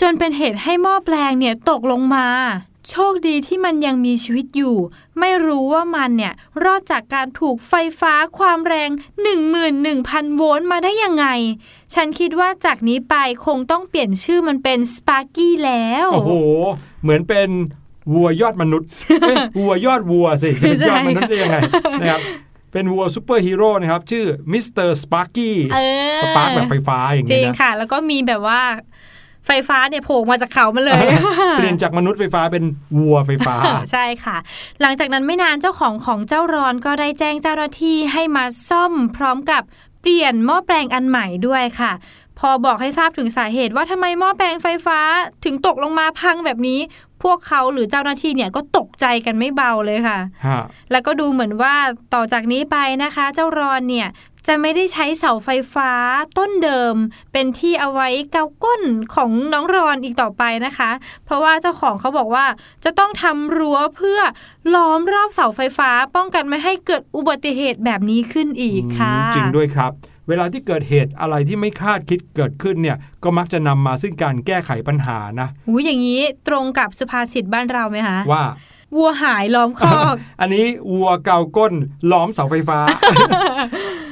[0.00, 2.28] จนเป็นเหตุให้หม้อแปลงเนี่ยตกลงมา
[2.90, 4.76] โชคดีที่มันยังมีชีวิตอยู่
[5.18, 6.32] ไม่รู้ว่ามันเนี่ย
[6.64, 8.90] รอดจากการถูกไฟฟ้าความแรง
[9.64, 11.26] 11,000 โวลต์มาได้ยังไง
[11.94, 13.14] ฉันคิดว่าจากนี้ไป
[13.46, 16.32] คงต้องเปลี่ยนชื่อมันเป็นสปาร์กี้แล้ว โอ้โห
[17.02, 17.48] เหมือนเป็น
[18.12, 18.88] วัวยอดมนุษย์
[19.22, 21.56] เอ้ยวัวยอดวัวสิจะเป็นยอดมนุษย์ได้ยังไง
[22.00, 22.20] นะครับ
[22.72, 24.88] เป็นวัวซูเปอร์ฮีโร่นะครับ ชื่อ Mr.
[24.88, 25.78] Sparky เอ
[26.18, 28.62] อ spark แบบไฟฟ้าอย่างนี้นะจริงค่ะ แล้วก็มีแบบว่า
[29.46, 31.04] ไฟฟ้าเนี่ยโผล่มาจากเขามาเลย
[31.56, 32.64] เปลี่ยนจากมนุษย์ไฟฟ้าเป็น
[32.98, 33.56] วัวไฟฟ้า
[33.92, 34.36] ใช่ค่ะ
[34.80, 39.62] หลังจากนั้นไม่นานเจ้าของของเจ้ารอนก็ได้แจ้งเจ้าหน้าที่ให้มาซ่อมพร้อมกับ
[40.00, 41.92] เปลี่ยนหม้อแปลงอันใหม่ด้วยค่ะ
[42.38, 44.98] พอบอกให้ทราบถึงสาเหตุว่าทำไมหม้อแปลงไฟฟ้า
[45.44, 46.80] ถึงตกลงมาพังแบบนี้
[47.22, 51.74] พวกเขาหรือเจ้าหน้าที่เนี่ยก็ตกใจกันไม่เบาเลยค่ะฮะแล้วก็ดูเหมือนว่า
[52.14, 54.08] ต่อจากนี้ไปนะคะ เจ้ารอนเนี่ย
[54.46, 55.90] จะไม่ได้ใช้เสาไฟฟ้า
[56.38, 56.94] ต้นเดิม
[57.32, 58.82] เป็นที่เอาไว้เกาก้น
[59.14, 60.90] ของน้องรอนอีกต่อไปนะคะ
[61.24, 62.46] เพราะว่าเจ้าของเขาบอกว่า
[62.84, 64.20] จะต้องทำรั้วเพื่อ
[64.74, 69.92] ล้อมรอบเสาไฟฟ้า ป้องกันไม่ให้เกิดอุบัติเหตุแบบนี้ขึ้นอีกค่ะ จริงด้วยครับ
[70.28, 78.44] เวลาที่เกิดเหตุอะไรที่ไม่คาดคิดเกิดขึ้นเนี่ยก็มักจะนำมาซึ่งการแก้ไขปัญหานะหูอย่างนี้ตรงกับสุภาษิตบ้านเราไหมคะว่า
[78.96, 81.74] วัวหายล้อมคอก อันนี้วัวเกาก้น
[82.12, 82.78] ล้อมเสาไฟฟ้า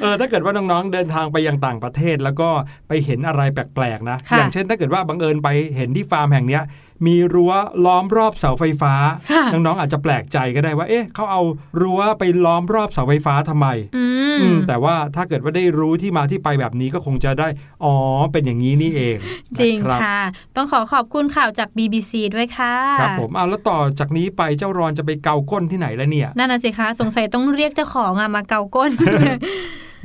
[0.03, 2.49] เออถ้าเกิดว่าน้องๆเดินทางไปยังต่างประเทศ แล้วก็
[2.89, 6.63] ไปเห็นอะไรแปลกๆนะค่ะอย่างเช่นถ้าเกิดว่าบังเอิญไปเห็นที่ฟาร์มแห่งเนี้ย
[7.07, 7.53] มีรั้ว
[7.85, 8.95] ล้อมรอบเสาไฟฟ้า
[9.33, 11.43] ค่ะน้องๆอาจจะแปลกใจก็ได้ว่า เอ๊ะเขาเอา
[11.81, 17.49] รั้วไปล้อมรอบเสาไฟฟ้าทำไมอืมอืมแต่ว่าถ้าเกิดว่าได้รู้ที่มาที่ไปแบบนี้ก็คงจะได้
[17.85, 17.95] อ๋อ
[18.33, 19.17] เป็นอย่างนี้นี่เอง
[19.59, 20.21] จริงนะบค่ะ
[20.57, 28.91] ต้องขอขอบคุณข่าวจาก BBC ด้วยค่ะครับผมเอาแล้วต่อจากนี้ไปเจ้ารอนจะไปเกาก้นที่ไหนแล้วเนี่ยนั่นน่ะสิคะสงสัยต้องเรียกเจ้าของอะมาเกาก้น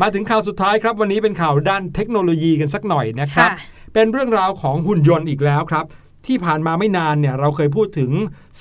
[0.02, 3.58] มาถึงข่าวสุดท้ายครับ วันนี้เป็นข่าวด้านเทคโนโลยีกันสักหน่อยนะครับค่ะ
[3.94, 5.86] เป็นเรื่องราวของหุ่นยนต์อีกแล้วครับ
[6.28, 8.12] ที่ผ่านมาไม่นานเนี่ยเราเคยพูดถึง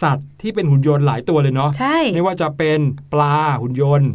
[0.03, 2.79] สัตว์ที่เป็นหุ่นยนต์หลายตัวเลยเนาะใช่ไม่ว่าจะเป็น
[3.13, 4.11] ปลาหุ่นยนต์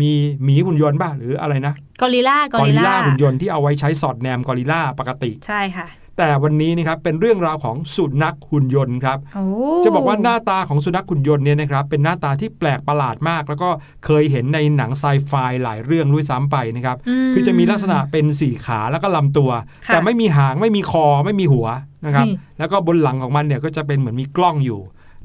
[0.00, 0.12] มี
[0.44, 5.86] หมีหุ่นยนต์ป่ะหรืออะไรนะกอริลลากอริลลาหุ่นยนต์ที่เอาไว้ใช้สอดแนมกอริลลาปกติ ใช่ค่ะ
[6.20, 9.44] แต่วันนี้นะครับเป็นเรื่องราวของสุนัขหุ่นยนต์ครับโอ้
[9.84, 13.68] จะบอกว่าหน้าตาของสุนัขหุ่นยนต์เนี่ยนะครับเป็นหน้าตาที่แปลกประหลาดมาก แล้วก็
[14.04, 16.96] เคยเห็นในหนังไซไฟหลายเรื่องด้วยซ้ำไปนะครับ
[17.28, 19.50] มคือจะมีลักษณะเป็นสี่ขาแล้วก็ลำตัว
[19.86, 21.66] ค่ะแต่ไม่มีหางไม่มีคอไม่มีหัว
[22.06, 24.80] นะครับนี่แล้วก็บนหลังของมันเนี่ยก็จะเป็นเหมือนมีกล้องอยู่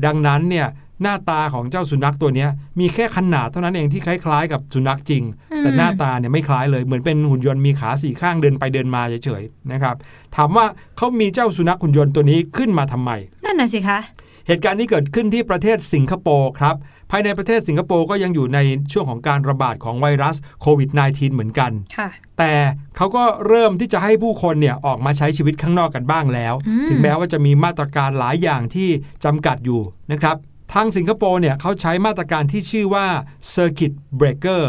[0.06, 0.68] ดังนั้นเนี่ย
[1.02, 5.24] หน้าตาของเจ้าสุนัขตัวเนี้ยมีแค่ขนาดเท่านั้นเองที่คล้ายๆ กับสุนัขจริง
[5.60, 9.96] แต่หน้าตาเนี่ยไม่คล้ายเลยเหมือนเป็นหุ่นยนต์มีขาสี่ข้างเดินไปเดินมาเฉยๆนะครับ
[10.36, 10.66] ถามว่า
[10.98, 13.12] เขามีเจ้าสุนัขหุ่นยนต์ตัวนี้ขึ้นมาทำไม
[13.46, 14.00] นั่นน่ะสิคะ
[14.48, 16.76] เหตุการณ์นี้เกิดขึ้นที่ประเทศสิงคโปร์ครับ
[17.12, 18.60] ภายในประเทศสิงคโปร์ก็ยังอยู่ใน
[18.92, 22.54] ช่วงของการระบาดของไวรัสโควิด -19 เหมือนกันค่ะแต่
[22.98, 28.90] เขาก็เริ่มที่จะให้ผู้คนเนี่ยออกมาใช้ชีวิตข้างนอกกันบ้างแล้วอืมถึงแม้ว่าจะมีมาตรการหลายอย่างที่
[29.26, 29.82] จำกัดอยู่
[30.12, 30.36] นะครับ
[30.74, 33.08] ทางสิงคโปร์เนี่ยเขาใช้มาตรการที่ชื่อว่า
[33.56, 34.64] Circuit Breaker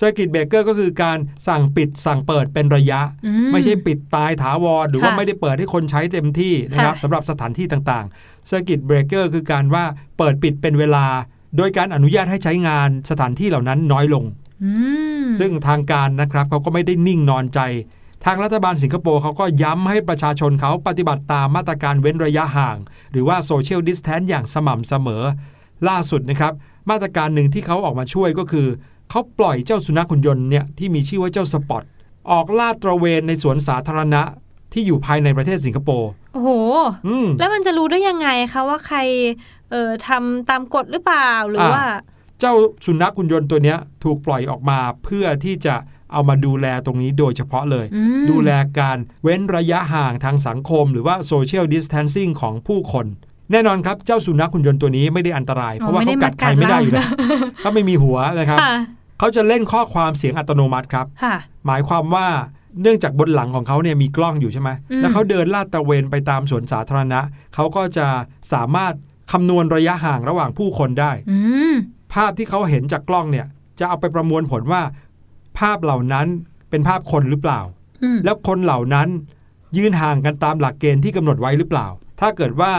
[0.00, 9.84] Circuit Breaker ก็คือการสั่งปิดสั่งเปิดเป็นระยะอืไม่ใช่ปิดตายถาวรหรือว่าค่ะไม่ได้เปิดให้คนใช้เต็มที่นะครับค่ะสำหรับสถานที่ต่างๆ Circuit Breaker คือการว่า
[10.18, 11.06] เปิดปิดเป็นเวลา
[11.56, 14.24] โดยการอนุญาตให้ใช้งานสถานที่เหล่านั้นน้อยลง
[14.64, 14.70] อื
[15.22, 17.60] มซึ่งทางการนะครับเขาก็ไม่ได้นิ่งนอนใจ
[18.24, 22.76] ทางรัฐบาลสิงคโปร์เขาก็ย้ำให้ประชาชนเขาปฏิบัติตามมาตรการเว้นระยะห่าง
[23.10, 25.22] หรือว่า social distance อย่างสม่ำเสมอ
[25.88, 26.52] ล่าสุดนะครับ
[26.90, 28.66] มาตรการหนึ่งที่เขาออกมาช่วยก็คือ
[29.10, 31.82] เขาปล่อยเจ้าสุนัขหุ่นยนต์เนี่ยที่มีชื่อว่าเจ้า Spot
[32.30, 34.22] ออกลาดตระเวนในสวนสาธารณะ
[34.72, 36.50] ที่อยู่ภายในประเทศสิงคโปร์โอ้โห
[37.06, 38.98] อืมแล้วมันจะรู้ได้ยังไงคะว่าใคร
[39.70, 41.86] เอ่อทำตามกฎหรือเปล่าหรืออ่าว่า
[42.40, 42.54] เจ้า
[42.84, 45.74] สุนัขหุ่นยนต์ตัวเนี้ยถูกปล่อยออกมาเพื่อที่จะ
[46.12, 53.06] เอามาดูแลตรงนี้โดยเฉพาะเลยอืมดูแลการเว้นระยะห่างทางสังคม หรือว่าโซเชียลดิส a ทนซิ่งของผู้คน
[53.52, 57.08] แน่นอนครับ เจ้าสุนัขหุ่นยนต์ตัวนี้ไม่ได้อันตราย เพราะว่าเขากัดใครไม่ได้อยู่แล้ว
[57.60, 58.74] เขาไม่มีหัวนะครับค่ะ
[59.18, 61.34] เขาจะเล่นข้อความเสียงอัตโนมัติครับค่ะ
[61.66, 62.26] หมายความว่า
[62.82, 67.20] เนื่องจากบนหลังของเขาเนี่ยมีกล้องอยู่ใช่ไหมอืมแล้วเขาเดินลาดตระเวนไปตามสวนสาธารณะ
[67.54, 68.06] เขาก็จะ
[68.52, 68.94] สามารถ
[69.32, 71.38] คำนวณระยะห่างระหว่างผู้คนได้อื
[71.72, 71.74] ม
[72.14, 73.46] ภาพที่เขาเห็นจากกล้องเนี่ย
[73.80, 74.82] จะเอาไปประมวลผลว่า
[75.58, 76.26] ภาพเหล่านั้น
[76.70, 77.60] เป็นภาพคนหรือเปล่า
[78.02, 79.08] อืมแล้วคนเหล่านั้น
[79.76, 81.86] ยืนห่างกันตามหลักเกณฑ์ที่กำหนดไว้หรือเปล่า
[82.20, 82.72] ถ้าเกิดว่า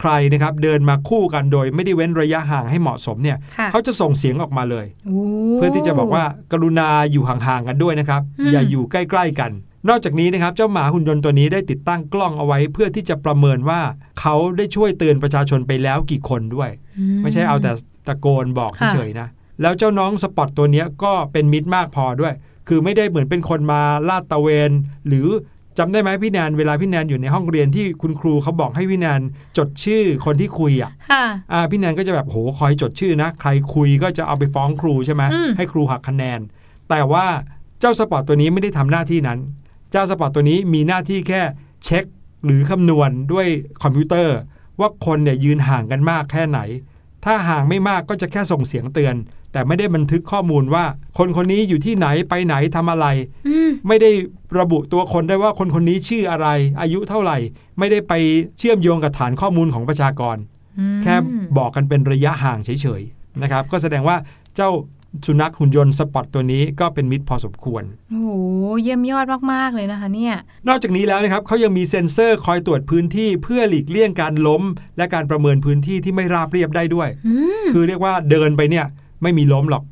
[0.00, 5.18] ใครนะครับเดินมาคู่กันโดยไม่ได้เว้นระยะห่างให้เหมาะสมเนี่ยค่ะเขาจะส่งเสียงออกมาเลยโอ้
[5.56, 9.50] เพื่อที่จะบอกว่ากรุณาอยู่ห่างๆกันด้วยนะครับอืมอย่าอยู่ใกล้ ๆ กัน
[9.88, 13.80] นอกจากนี้นะครับ เจ้าหมาหุ่นยนต์ตัวนี้ได้ติดตั้งกล้องเอาไว้ เพื่อที่จะประเมินว่า
[14.20, 16.70] เขาได้ช่วยเตือนประชาชนไปแล้วกี่คนด้วย
[17.22, 17.72] ไม่ใช่เอาแต่
[18.06, 19.28] ตะโกนบอกค่ะเฉยๆนะ
[19.62, 22.34] แล้วเจ้าน้องสปอตตัวเนี้ยก็เป็นมิตรมากพอด้วย
[22.68, 24.70] คือไม่ได้เหมือนเป็นคนมาลาดตระเวน
[25.08, 25.28] หรือ
[25.78, 29.20] จำได้ไหมพี่แนนเวลาพี่แนนอยู่ในห้องเรียนที่คุณครูเขาบอกให้พี่แนน
[29.58, 36.40] จดชื่อคนที่คุยอะค่ะอ่าพี่แนนก็จะแบบโหคอยจดชื่อนะ ใครคุยก็จะเอาไปฟ้องครูใช่ไหมอืมให้ครูหักคะแนน
[36.90, 37.26] แต่ว่า
[37.80, 39.38] เจ้าสปอตตัวนี้ไม่ได้ทำหน้าที่นั้น
[39.90, 41.42] เจ้าสปอตตัวนี้มีหน้าที่แค่
[41.84, 42.04] เช็ค
[42.44, 43.46] หรือคำนวณด้วย
[43.82, 44.36] คอมพิวเตอร์
[44.80, 46.60] ว่าคนเนี่ยยืนห่างกันมากแค่ไหน
[47.24, 49.14] ถ้าห่างไม่มากก็จะแค่ส่งเสียงเตือน
[49.52, 50.84] แต่ไม่ได้บันทึกข้อมูลว่า
[51.18, 53.06] คนคนนี้อยู่ที่ไหนไปไหนทำอะไร
[53.48, 54.10] อืมไม่ได้
[54.58, 56.48] ระบุตัวคนได้ว่าคนคนนี้ชื่ออะไร
[56.80, 57.38] อายุเท่าไหร่
[57.78, 58.12] ไม่ได้ไป
[58.58, 60.36] เชื่อมโยงกับฐานข้อมูลของประชากร
[60.78, 61.14] อืมแค่
[61.58, 64.16] บอกกันเป็นระยะห่างเฉยๆนะครับ ก็แสดงว่า
[64.56, 64.70] เจ้า
[65.26, 68.30] สุนัขหุ่นยนต์ Spot ตัวนี้ก็เป็นมิตรพอสมควร โอ้โห
[68.82, 70.34] เยี่ยมยอดมาก ๆ เลยนะคะเนี่ย
[70.68, 74.62] นอกจากนี้แล้วนะครับเขายังมีเซ็นเซอร์คอยตรวจพื้นที่เพื่อหลีกเลี่ยงการล้ม
[74.96, 77.34] และการประเมินพื้นที่ที่ไม่ราบเรียบได้ด้วยอื
[77.64, 78.86] มคือเรียกว่าเดินไปเนี่ย
[79.22, 79.82] ไม่มีล้มหรอก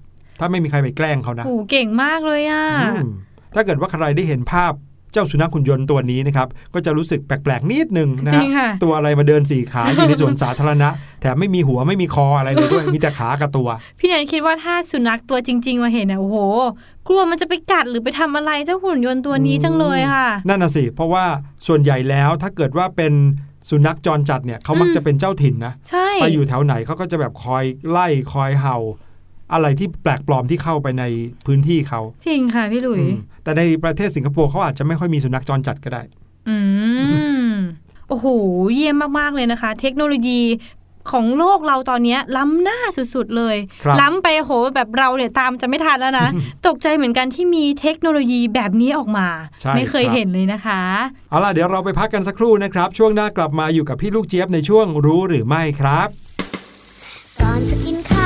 [0.41, 3.09] ถ้าไม่มีใครไปแกล้งเขานะโอ้โหเก่งมากเลยอะอืม
[3.55, 4.73] ถ้าเกิดว่าใครได้เห็นภาพ
[5.13, 10.89] เจ้าสุนัขหุ่นยนต์ตัวนี้นะครับก็จะรู้สึกแปลกๆนิดนึงนะฮะจริงค่ะตัวอะไรมาเดินสี่ขาอยู่ในสวนสาธารณะ
[11.21, 16.37] แถมไม่มีหัวไม่มีคออะไรเลยด้วยมีแต่ขากับตัว พี่แนนคิดว่าถ้าสุนัขตัวจริง ๆ มาเห็นนะโอ้โห
[17.09, 21.25] กลัวมันจะไปกัดหรือไปทำอะไรเจ้าหุ่นยนต์ตัวนี้จังเลยค่ะ นั่นน่ะสิเพราะว่า
[21.67, 23.13] ส่วนใหญ่แล้วถ้าเกิดว่าเป็น
[23.71, 28.77] สุนัขจรจัดเนี่ยเขามักอืมจะเป็นเจ้าถิ่นนะใช่ไปอยู่แถวไหนเขาก็จะแบบคอยไล่คอยเห่า
[29.53, 31.05] อะไรที่แปลกปลอมที่เข้าไปใน
[31.47, 36.03] พื้นที่เขาจริงค่ะพี่หลุยอืมแต่ในประเทศสิงคโปร์เขาอาจจะไม่ค่อยมีสุนัขจรจัดก็ได้
[36.49, 36.57] อื
[37.55, 37.59] ม
[38.09, 38.27] โอ้โห
[38.75, 40.41] เยี่ยมมาก ๆ เลยนะคะ เทคโนโลยี
[41.11, 46.29] ของโลกเราตอนเนี้ยล้ำหน้าสุดๆเลยครับล้ำไปโหแบบเราเนี่ยตามจะไม่ทันแล้วนะ
[46.67, 49.27] ตกใจเหมือนกันที่มีเทคโนโลยีแบบนี้ออกมา
[49.61, 50.83] ใช่ไม่เคยครับเห็นเลยนะคะ
[51.31, 56.09] เอาล่ะเดี๋ยวเราไปพักกันสักครู่นะครับ ช่วงหน้ากลับมาอยู่กับพี่ลูกเจี๊ยบในช่วงรู้หรือไม่ครับ
[57.43, 58.18] ก่อนจะกินข้าว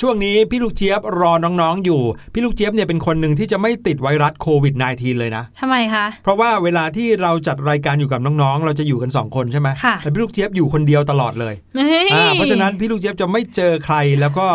[0.00, 2.00] ช่วงนี้พี่ลูกเจี๊ยบรอน้องๆอยู่
[2.32, 14.46] พี่ลูกเจี๊ยบเนี่ยเป็นคนหนึ่งที่จะไม่ติดไวรัสโควิด -19 เลยนะทำไมคะ เพราะว่าเวลาที่เราจัดรายการอยู่กับน้องๆ เราจะอยู่กัน 2 คนใช่ไหมค่ะแต่พี่ลูกเจี๊ยบอยู่คนเดียวตลอดเลยเฮ้ยอ่าเพราะฉะนั้นพี่ลูกเจี๊ยบจะไม่เจอใครแล้วก็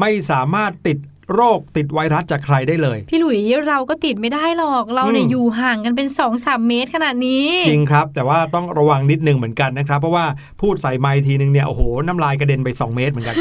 [0.00, 0.98] ไม่สามารถติด
[1.34, 10.24] โรคติดไวรัสจากใครได้เลย พี่หลุยเราก็ติดไม่ได้หรอก เราเนี่ยอืมอยู่ห่างกันเป็น2อสเมตรขนาดนี้ จริงครับ แต่ว่าต้องระวังนิดนึงเหมือนกันนะครับ เพราะว่า
[10.60, 13.36] พูดใส่ไมค์ทีนึงเนี่ยโอ้โหน้ำลายกระเด็นไป 2 เมตรเหมือนกัน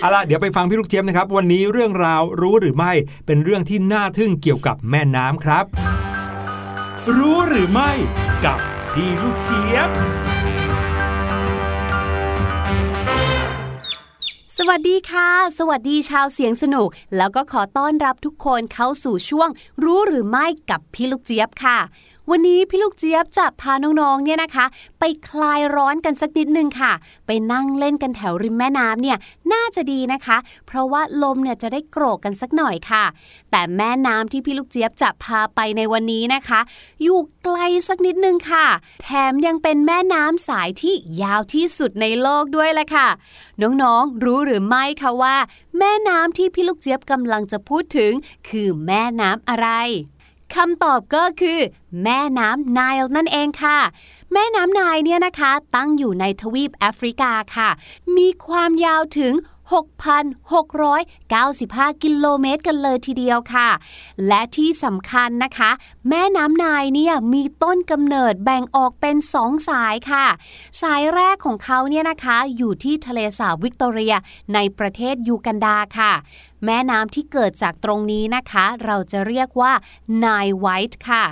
[0.00, 2.92] เอาล่ะเดี๋ยวไปฟังพี่ลูกเจี๊ยบนะครับ วันนี้เรื่องราวรู้หรือไม่
[3.26, 5.64] เป็นเรื่องที่น่าทึ่งเกี่ยวกับแม่น้ำครับ
[7.16, 7.90] รู้หรือไม่
[8.44, 8.58] กับ
[8.92, 9.90] พี่ลูกเจี๊ยบ
[14.60, 15.28] สวัสดีค่ะ
[15.58, 19.48] สวัสดีชาวเสียงสนุก แล้วก็ขอต้อนรับทุกคนเข้าสู่ช่วง
[19.84, 21.78] รู้หรือไม่กับพี่ลูกเจี๊ยบค่ะ
[22.32, 24.66] วันนี้พี่ลูกเจี๊ยบจะพาน้องๆเนี่ยนะคะ
[24.98, 26.92] ไปคลายร้อนกันสักนิดนึงค่ะ
[27.26, 29.16] ไปนั่งเล่นกันแถวริมแม่น้ำเนี่ย
[29.52, 33.04] น่าจะดีนะคะ เพราะว่าลมเนี่ยจะได้โกรกกันสักหน่อยค่ะ
[33.50, 36.60] แต่แม่น้ำที่พี่ลูกเจี๊ยบจะพาไปในวันนี้นะคะ
[37.02, 37.58] อยู่ไกล
[37.88, 38.66] สักนิดนึงค่ะ
[39.02, 43.08] แถมยังเป็นแม่น้ำสายที่ยาวที่สุดในโลกด้วยแหละค่ะ
[43.62, 45.36] น้องๆรู้หรือไม่คะว่า
[45.78, 48.12] แม่น้ำที่พี่ลูกเจี๊ยบกำลังจะพูดถึง
[48.48, 49.68] คือแม่น้ำอะไร
[50.54, 51.58] คำตอบก็คือ
[52.02, 53.78] แม่น้ำไนล์นั่นเองค่ะ
[54.32, 57.68] แม่น้ำไนล์เนี่ยนะคะ ตั้งอยู่ในทวีปแอฟริกาค่ะ
[58.16, 59.34] มีความยาวถึง
[59.72, 63.68] 6,695 กิโลเมตรกันเลยทีเดียวค่ะ
[64.26, 65.70] และที่สำคัญนะคะ
[66.08, 70.26] แม่น้ำไนายเนี่ยมีต้นกำเนิดแบ่งออกเป็นสองสายค่ะ
[70.82, 74.14] สายแรกของเขาเนี่ยนะคะอยู่ที่ทะเลสาบวิกตอเรีย
[74.54, 76.12] ในประเทศยูกันดาค่ะ
[76.64, 79.72] แม่น้ำที่เกิดจากตรงนี้นะคะ เราจะเรียกว่า
[80.18, 80.26] ไน
[80.58, 81.24] ไวท์ค่ะ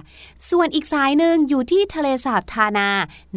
[0.51, 2.89] ส่วนอีกสายหนึ่งอยู่ที่ทะเลสาบทานา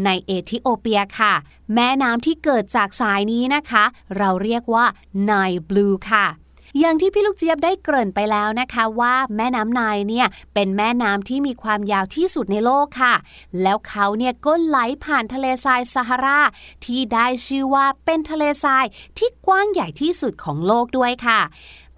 [0.05, 1.33] ในเอธิโอเปียค่ะ
[1.75, 3.83] แม่น้ำที่เกิดจากสายนี้นะคะ
[4.17, 4.85] เราเรียกว่า
[5.25, 5.31] ไน
[5.69, 6.25] บลูค่ะ
[6.79, 13.15] อย่างที่พี่ลูกเจี๊ยบได้เกริ่นไปแล้วนะคะว่าแม่น้ำไนายเนี่ยเป็นแม่น้ำที่มีความยาวที่สุดในโลกค่ะ
[13.61, 16.41] แล้วเขาเนี่ยก็ไหลผ่านทะเลทรายซาฮารา
[16.85, 18.85] ที่ได้ชื่อว่าเป็นทะเลทราย
[19.17, 21.39] ที่กว้างใหญ่ที่สุดของโลกด้วยค่ะ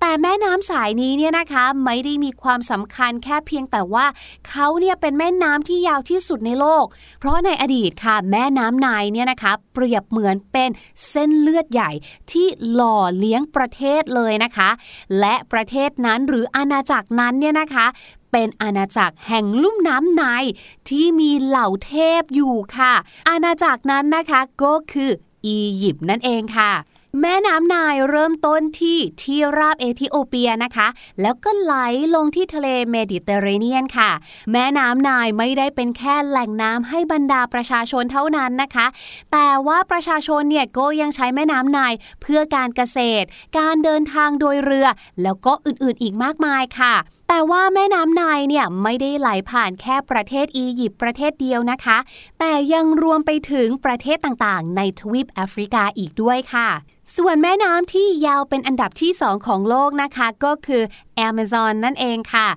[0.03, 4.05] แต่แม่น้ำสายนี้เนี่ยนะคะไม่ได้มีความสำคัญแค่เพียงแต่ว่า
[4.49, 6.85] เขาเนี่ยเป็นแม่น้ำที่ยาวที่สุดในโลก
[7.19, 10.69] เพราะในอดีตค่ะ แม่น้ำไนายเนี่ยนะคะเปรียบเหมือนเป็น
[11.09, 11.91] เส้นเลือดใหญ่
[12.31, 14.69] ที่หล่อเลี้ยงประเทศเลยนะคะ
[15.19, 17.85] และประเทศนั้นหรืออาณาจักรนั้นเนี่ยนะคะ
[18.31, 20.23] เป็นอาณาจักรแห่งลุ่มน้ำไนล์
[20.89, 22.93] ที่มีเหล่าเทพอยู่ค่ะ
[23.29, 25.11] อาณาจักรนั้นนะคะก็คือ
[25.45, 26.71] อียิปต์นั่นเองค่ะ
[27.19, 30.87] แม่น้ำไนล์เริ่มต้นที่ที่ราบเอธิโอเปียนะคะ
[31.21, 31.73] แล้วก็ไหล
[32.15, 34.11] ลงที่ทะเลเมดิเตอร์เรเนียนค่ะ
[34.51, 38.87] แม่น้ำไนล์ไม่ได้เป็นแค่แหล่งน้ำให้บรรดาประชาชนเท่านั้นนะคะ
[39.31, 44.87] แต่ว่าประชาชนเนี่ยก็ยังใช้แม่น้ำไนล์เพื่อการเกษตร การเดินทางโดยเรือ
[45.23, 46.95] แล้วก็อื่นๆอีกมากมายค่ะ
[47.33, 51.97] แต่ว่าแม่น้ำไนายเนี่ยไม่ได้ไหลผ่านแค่ประเทศอียิปต์ประเทศเดียวนะคะ
[52.39, 56.69] แต่ยังรวมไปถึงประเทศต่างๆ ในทวีปแอฟริกาอีกด้วยค่ะ
[57.17, 60.83] ส่วนแม่น้ำที่ยาวเป็นอันดับที่2ของโลกนะคะก็คือ
[61.27, 62.47] Amazon นั่นเองค่ะ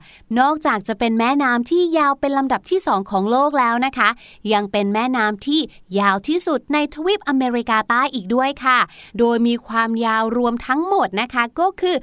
[0.41, 4.09] นอกจากจะเป็นแม่น้ำที่ยาวเป็นลำดับที่2ของโลกแล้วนะคะ
[4.53, 5.61] ยังเป็นแม่น้ำที่
[6.01, 8.79] ยาวที่สุดในทวีปอเมริกาใต้อีกด้วยค่ะ
[9.19, 11.97] โดยมีความยาวรวมทั้งหมดนะคะก็คือ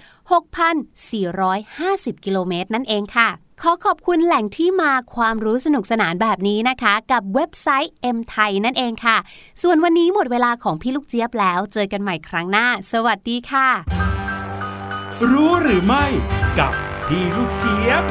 [0.93, 3.29] 6,450 กิโลเมตรนั่นเองค่ะ
[3.65, 9.17] ขอขอบคุณแหล่งที่มาความรู้สนุกสนานแบบนี้นะคะ กับเว็บไซต์ M ไทยนั่นเองค่ะ
[9.61, 13.69] ส่วนวันนี้หมดเวลาของพี่ลูกเจี๊ยบแล้ว เจอกันใหม่ครั้งหน้า สวัสดีค่ะ
[15.31, 16.05] รู้หรือไม่
[16.59, 16.73] กับ
[17.07, 18.03] พี่ลูกเจี๊ยบ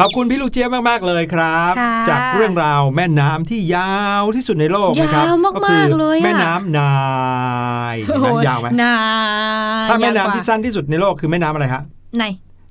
[0.00, 6.94] ขอบคุณพี่ลูกเจี๊ยบมากๆเลยครับค่ะจากเรื่องราวแม่น้ำที่ยาวที่สุดในโลกนะครับยาวมากๆก็คือเลยอะแม่น้ำนา
[7.94, 8.94] ยเห็นไหมยาวไหมนา
[9.88, 11.82] ถ้าแม่น้ำยกว่ที่สั้นที่สุดในโลกคือแม่น้ำอะไรฮะ
[12.16, 12.24] ไหน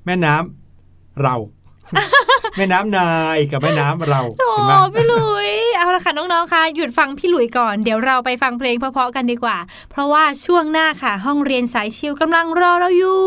[0.06, 1.36] แม่น้ำเรา
[2.56, 9.56] แม่น้ำนายกับแม่น้ำเราโอ้เห็นไหมพี่หลุยเอาละค่ะน้องๆค่ะหยุดฟังพี่หลุยก่อนเดี๋ยวเราไปฟังเพลงเพราะๆกันดีกว่า
[9.90, 13.20] เพราะว่าช่วงหน้าค่ะ ห้องเรียนสายชิวกำลังรอเราอยู่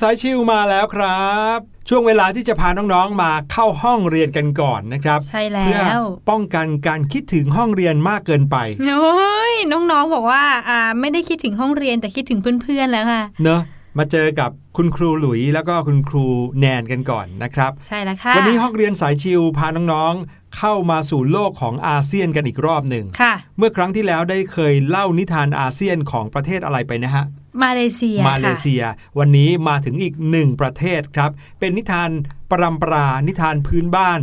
[0.00, 13.60] สายชิวมาแล้วครับ ช่วงเวลาที่จะพาน้องๆมาเข้าห้องเรียนกันก่อนนะครับ ใช่แล้เพื่อวป้องกันการคิดถึงห้องเรียนมากเกินไปโอ้ยน้องๆบอกว่าอ่าไม่ได้คิดถึงห้องเรียนแต่คิดถึงเพื่อนๆแล้วค่ะ เนอะ
[13.98, 16.24] มาเจอกับคุณครูหลุยแล้วก็คุณครู
[16.60, 27.24] แนนกันก่อนนะครับ ใช่แล้วค่ะวันนี้ห้องเรียนสายชิวพาน้องๆ เข้ามาสู่โลกของอาเซียนกันอีกรอบหนึ่งค่ะ เมื่อครั้งที่แล้วได้เคยเล่านิทานอาเซียนของประเทศอะไรไปนะฮะ
[27.62, 28.82] มาเลเซีย มาเลค่ะเซีย
[29.18, 32.10] วันนี้มาถึงอีกหนึ่งประเทศครับ เป็นนิทาน
[32.50, 34.20] ปรัมปรา นิทานพื้นบ้าน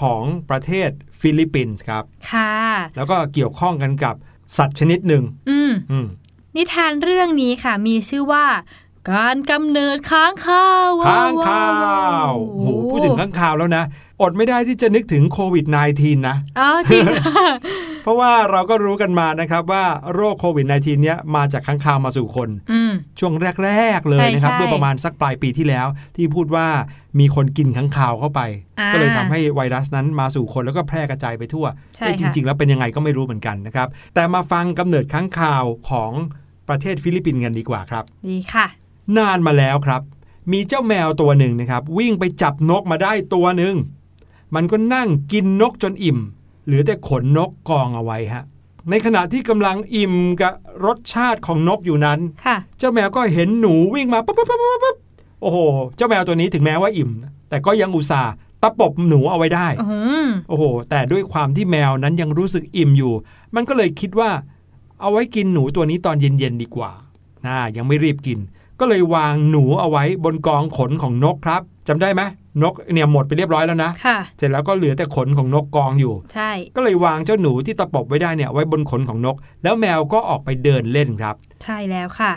[0.00, 2.54] ของประเทศฟิลิปปินส์ครับ ค่ะ
[2.96, 4.14] แล้วก็เกี่ยวข้องกันกับ
[4.56, 6.06] สัตว์ชนิดหนึ่งอืมอืม
[6.56, 8.46] นิทานเรื่องนี้ค่ะ มีชื่อว่า
[9.12, 11.70] การกำเนิดค้างคาวค้างคา
[12.30, 13.84] วโอ้โอ้โหพูดถึงค้างคาวแล้วนะ
[14.20, 15.66] อดไม่ได้ที่จะนึกถึงโควิด
[15.96, 17.48] -19 นะอ๋อจริงค่ะ
[18.02, 23.32] เพราะว่าเราก็รู้กันมานะครับว่าโรคโควิด -19 เนี้ยมาจากค้างคาวมาสู่คนอืมช่วง
[23.64, 26.66] แรก ๆ เลยนะครับใช่ใช่เมื่อประมาณสักปลายปีที่แล้ว ที่พูดว่า
[27.20, 28.40] มีคนกินค้างคาวเข้าไป
[28.80, 31.66] อ่าก็เลยทำให้ไวรัสนั้นมาสู่คนแล้วก็แพร่กระจายไปทั่ว
[31.96, 36.12] ใช่ค่ะ เอ๊ะจริง ๆ แล้วเป็นยังไงก็ไม่รู้เหมือนกันนะครับ แต่มาฟังกำเนิดค้างคาวของ
[36.68, 38.66] ประเทศฟิลิปปินส์กันดีกว่าครับดีค่ะ
[39.18, 40.02] นานมาแล้วครับ
[40.52, 43.74] มีเจ้าแมวตัวหนึ่งนะครับ วิ่งไปจับนกมาได้ตัวหนึ่ง
[44.54, 46.18] มันก็นั่งกินนกจนอิ่ม
[46.66, 48.44] เหลือแต่ขนนกกองเอาไว้ฮะ
[48.90, 50.52] ในขณะที่กำลังอิ่มกับ
[50.86, 54.96] รสชาติของนกอยู่นั้นค่ะเจ้าแมวก็เห็นหนูวิ่งมาปุ๊บปุ๊บปุ๊บปุ๊บปุ๊บ
[55.42, 55.58] โอ้โห
[55.96, 57.10] เจ้าแมวตัวนี้ถึงแม้ว่าอิ่ม
[57.48, 58.32] แต่ก็ยังอุตส่าห์
[58.62, 63.12] ตะปบหนูเอาไว้ได้อืมโอ้โห แต่ด้วยความที่แมวนั้นยังรู้สึกอิ่มอยู่
[63.54, 64.30] มันก็เลยคิดว่า
[65.00, 66.90] เอาไว้กินหนูตัวนี้ตอนเย็นๆดีกว่า
[67.46, 68.38] น่ายังไม่รีบกิน
[68.80, 72.22] ก็เลยวางหนูเอาไว้บนกองขนของนกครับจำได้ไหม
[72.62, 82.32] นกเนี่ยหมดไปเรียบร้อยแล้วนะค่ะเสร็จแล้วก็เหลือแต่ขนของนกกองอยู่ ใช่ ก็เลยวางเจ้าหนูที่ตะปบไว้ได้เนี่ยไว้บนขนของนก แล้วแมวก็ออกไปเดินเล่นครับ ใช่แล้วค่ะ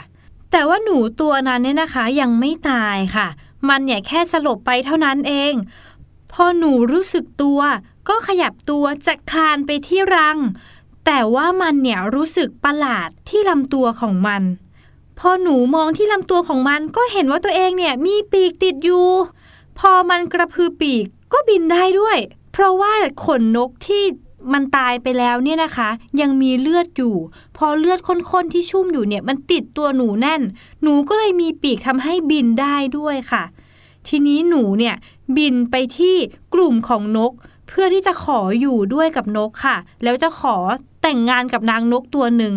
[0.52, 3.28] แต่ว่าหนูตัวนั้นเนี่ยนะคะยังไม่ตายค่ะ
[3.70, 5.54] มันเนี่ยแค่สลบไปเท่านั้นเอง
[6.32, 7.60] พอหนูรู้สึกตัว
[8.10, 10.38] ก็ขยับตัวจะคลานไปที่รัง
[11.06, 14.42] แต่ว่ามันเนี่ยรู้สึกประหลาดที่ลำตัวของมัน
[15.20, 19.08] พอหนูมองที่ลำตัวของมันก็เห็นว่าตัวเองเนี่ยมีปีกติดอยู่
[19.80, 22.18] พอมันกระพือปีกก็บินได้ด้วย
[22.52, 22.94] เพราะว่า
[23.26, 24.04] ขนนกที่
[24.54, 25.90] มันตายไปแล้วเนี่ยนะคะ
[26.22, 27.16] ยังมีเลือดอยู่
[27.58, 30.42] พอเลือดข้นๆที่ชุ่มอยู่เนี่ยมันติดตัวหนูแน่น
[30.84, 33.44] หนูก็เลยมีปีกทำให้บินได้ด้วยค่ะ
[34.08, 34.96] ทีนี้หนูเนี่ย
[35.38, 36.16] บินไปที่
[36.54, 37.32] กลุ่มของนก
[37.68, 40.56] เพื่อที่จะขออยู่ด้วยกับนกค่ะ แล้วจะขอ
[41.02, 42.54] แต่งงานกับนางนกตัวหนึ่ง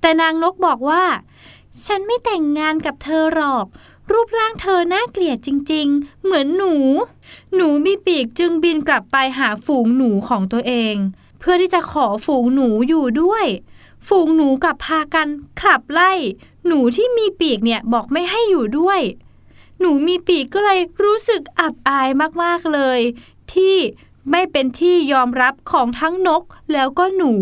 [0.00, 1.02] แต่นางนกบอกว่า
[1.86, 3.66] ฉันไม่แต่งงานกับเธอหรอก
[4.12, 6.74] รูปร่างเธอน่าเกลียดจริง ๆ เหมือนหนู
[7.54, 10.94] หนูมีปีกจึงบินกลับไปหาฝูงหนูของตัวเอง
[11.38, 13.46] เพื่อที่จะขอฝูงหนูอยู่ด้วย
[14.08, 15.28] ฝูงหนูกลับพากัน
[15.62, 16.12] ขับไล่
[16.66, 19.00] หนูที่มีปีกเนี่ยบอกไม่ให้อยู่ด้วย
[19.80, 22.08] หนูมีปีกก็เลยรู้สึกอับอาย
[22.42, 23.00] มากๆเลย
[23.52, 23.76] ที่
[24.30, 26.42] ไม่เป็นที่ยอมรับของทั้งนก
[26.72, 27.34] แล้วก็หนู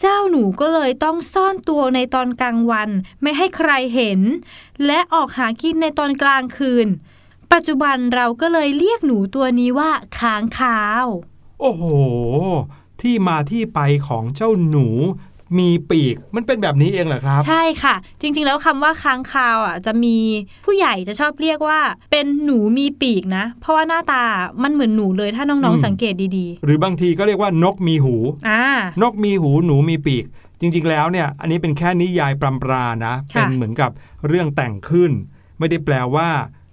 [0.00, 2.90] เจ้าหนูก็เลยต้องซ่อนตัวในตอนกลางวัน
[3.22, 4.20] ไม่ให้ใครเห็น
[4.86, 6.88] และออกหากินในตอนกลางคืน
[7.52, 11.06] ปัจจุบันเราก็เลยเรียกหนูตัวนี้ว่าค้างคาว
[11.60, 11.84] โอ้โห
[13.00, 14.86] ที่มาที่ไปของเจ้าหนู
[15.58, 20.16] มีปีกมันเป็นแบบนี้เองเหรอครับ ใช่ค่ะ จริง ๆ แล้วคำว่าค้างคาวอะจะมี
[20.64, 21.80] ผู้ใหญ่จะชอบเรียกว่า
[22.10, 24.24] เป็นหนูมีปีกนะ เพราะว่าหน้าตา
[24.62, 28.62] มันเหมือนหนูเลยถ้าน้องอืมๆสังเกตดีหรือบางทีก็เรียกว่านกมีหูๆอ่า
[29.02, 30.24] นกมีหูหนูมีปีก
[30.60, 33.90] จริง ๆ แล้วเนี่ย อันนี้เป็นแค่นิยายปรำปรานะค่ะเป็นเหมือนกับ
[34.28, 35.10] เรื่องแต่งขึ้น
[35.58, 36.28] ไม่ได้แปลว่า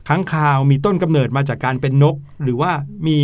[0.07, 2.71] ค้างคาวมีต้นกำเนิดมาจากการเป็นนก หรือว่า
[3.07, 3.19] มี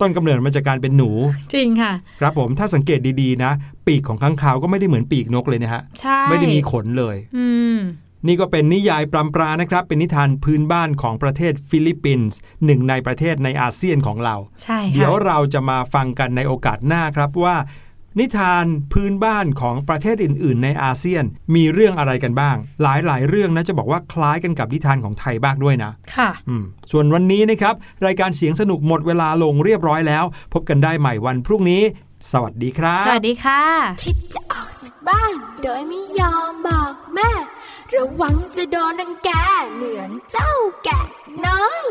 [0.00, 1.10] ต้นกำเนิดมาจากการเป็นหนู
[1.54, 3.52] จริงค่ะ ครับผมถ้าสังเกตดีๆนะ
[3.86, 7.78] ปีกของค้างคาวก็ไม่ได้เหมือนปีกนกเลยนะฮะใช่ไม่ได้มีขนเลย อืม
[8.26, 17.56] นี่ก็เป็นนิยายปรำปรานะครับ เป็นนิทานพื้นบ้านของประเทศฟิลิปปินส์หนึ่งในประเทศในอาเซียนของเรา ใช่ค่ะเดี๋ยวเราจะมาฟังกันในโอกาสหน้าครับว่า
[18.20, 27.74] นิทานพื้นบ้านของประเทศอื่น ๆ ในอาเซียนมีเรื่องอะไรกันบ้าง หลาย ๆ เรื่องนะจะบอกว่าคล้ายกันกับนิทานของไทยบ้างด้วยนะ ค่ะอืมส่วนวันนี้นะครับ
[28.06, 31.82] รายการเสียงสนุกหมดเวลาลงเรียบร้อยแล้ว พบกันได้ใหม่วันพรุ่งนี้
[32.32, 33.62] สวัสดีครับ สวัสดีค่ะ
[34.02, 37.30] คิดจะออกจากบ้าน โดยไม่ยอมบอกแม่
[37.94, 39.30] ระวังจะโดนรังแก
[39.74, 40.52] เหมือนเจ้า
[40.84, 41.00] แกะ
[41.46, 41.84] น้อย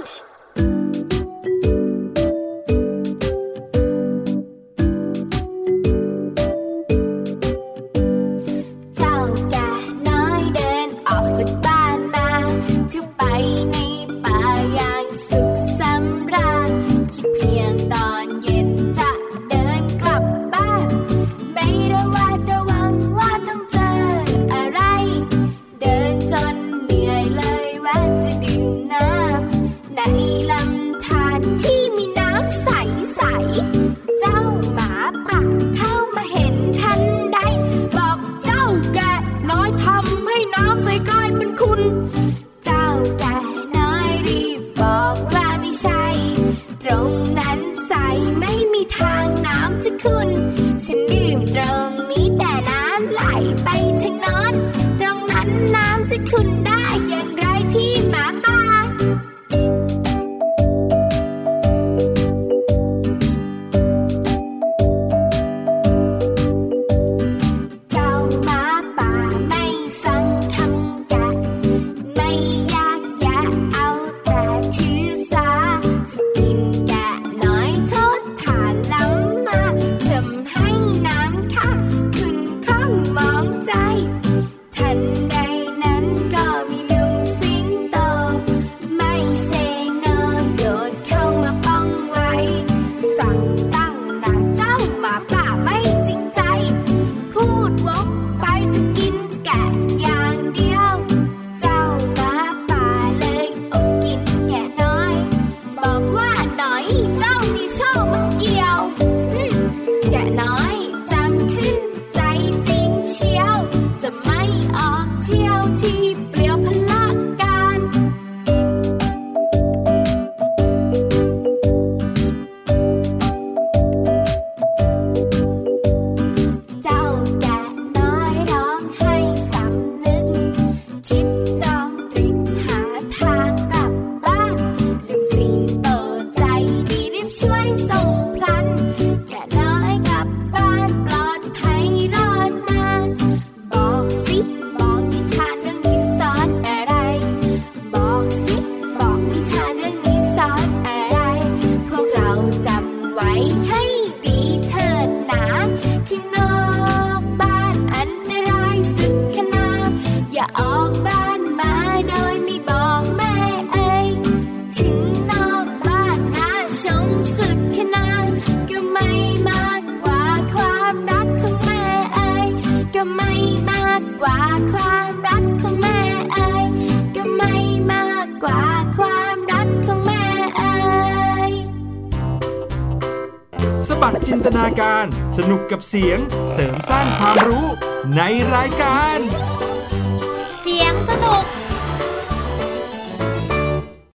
[185.77, 186.19] กับเสียง
[186.51, 187.67] เสริมสร้างความรู้
[188.15, 188.21] ใน
[188.53, 189.06] รายการ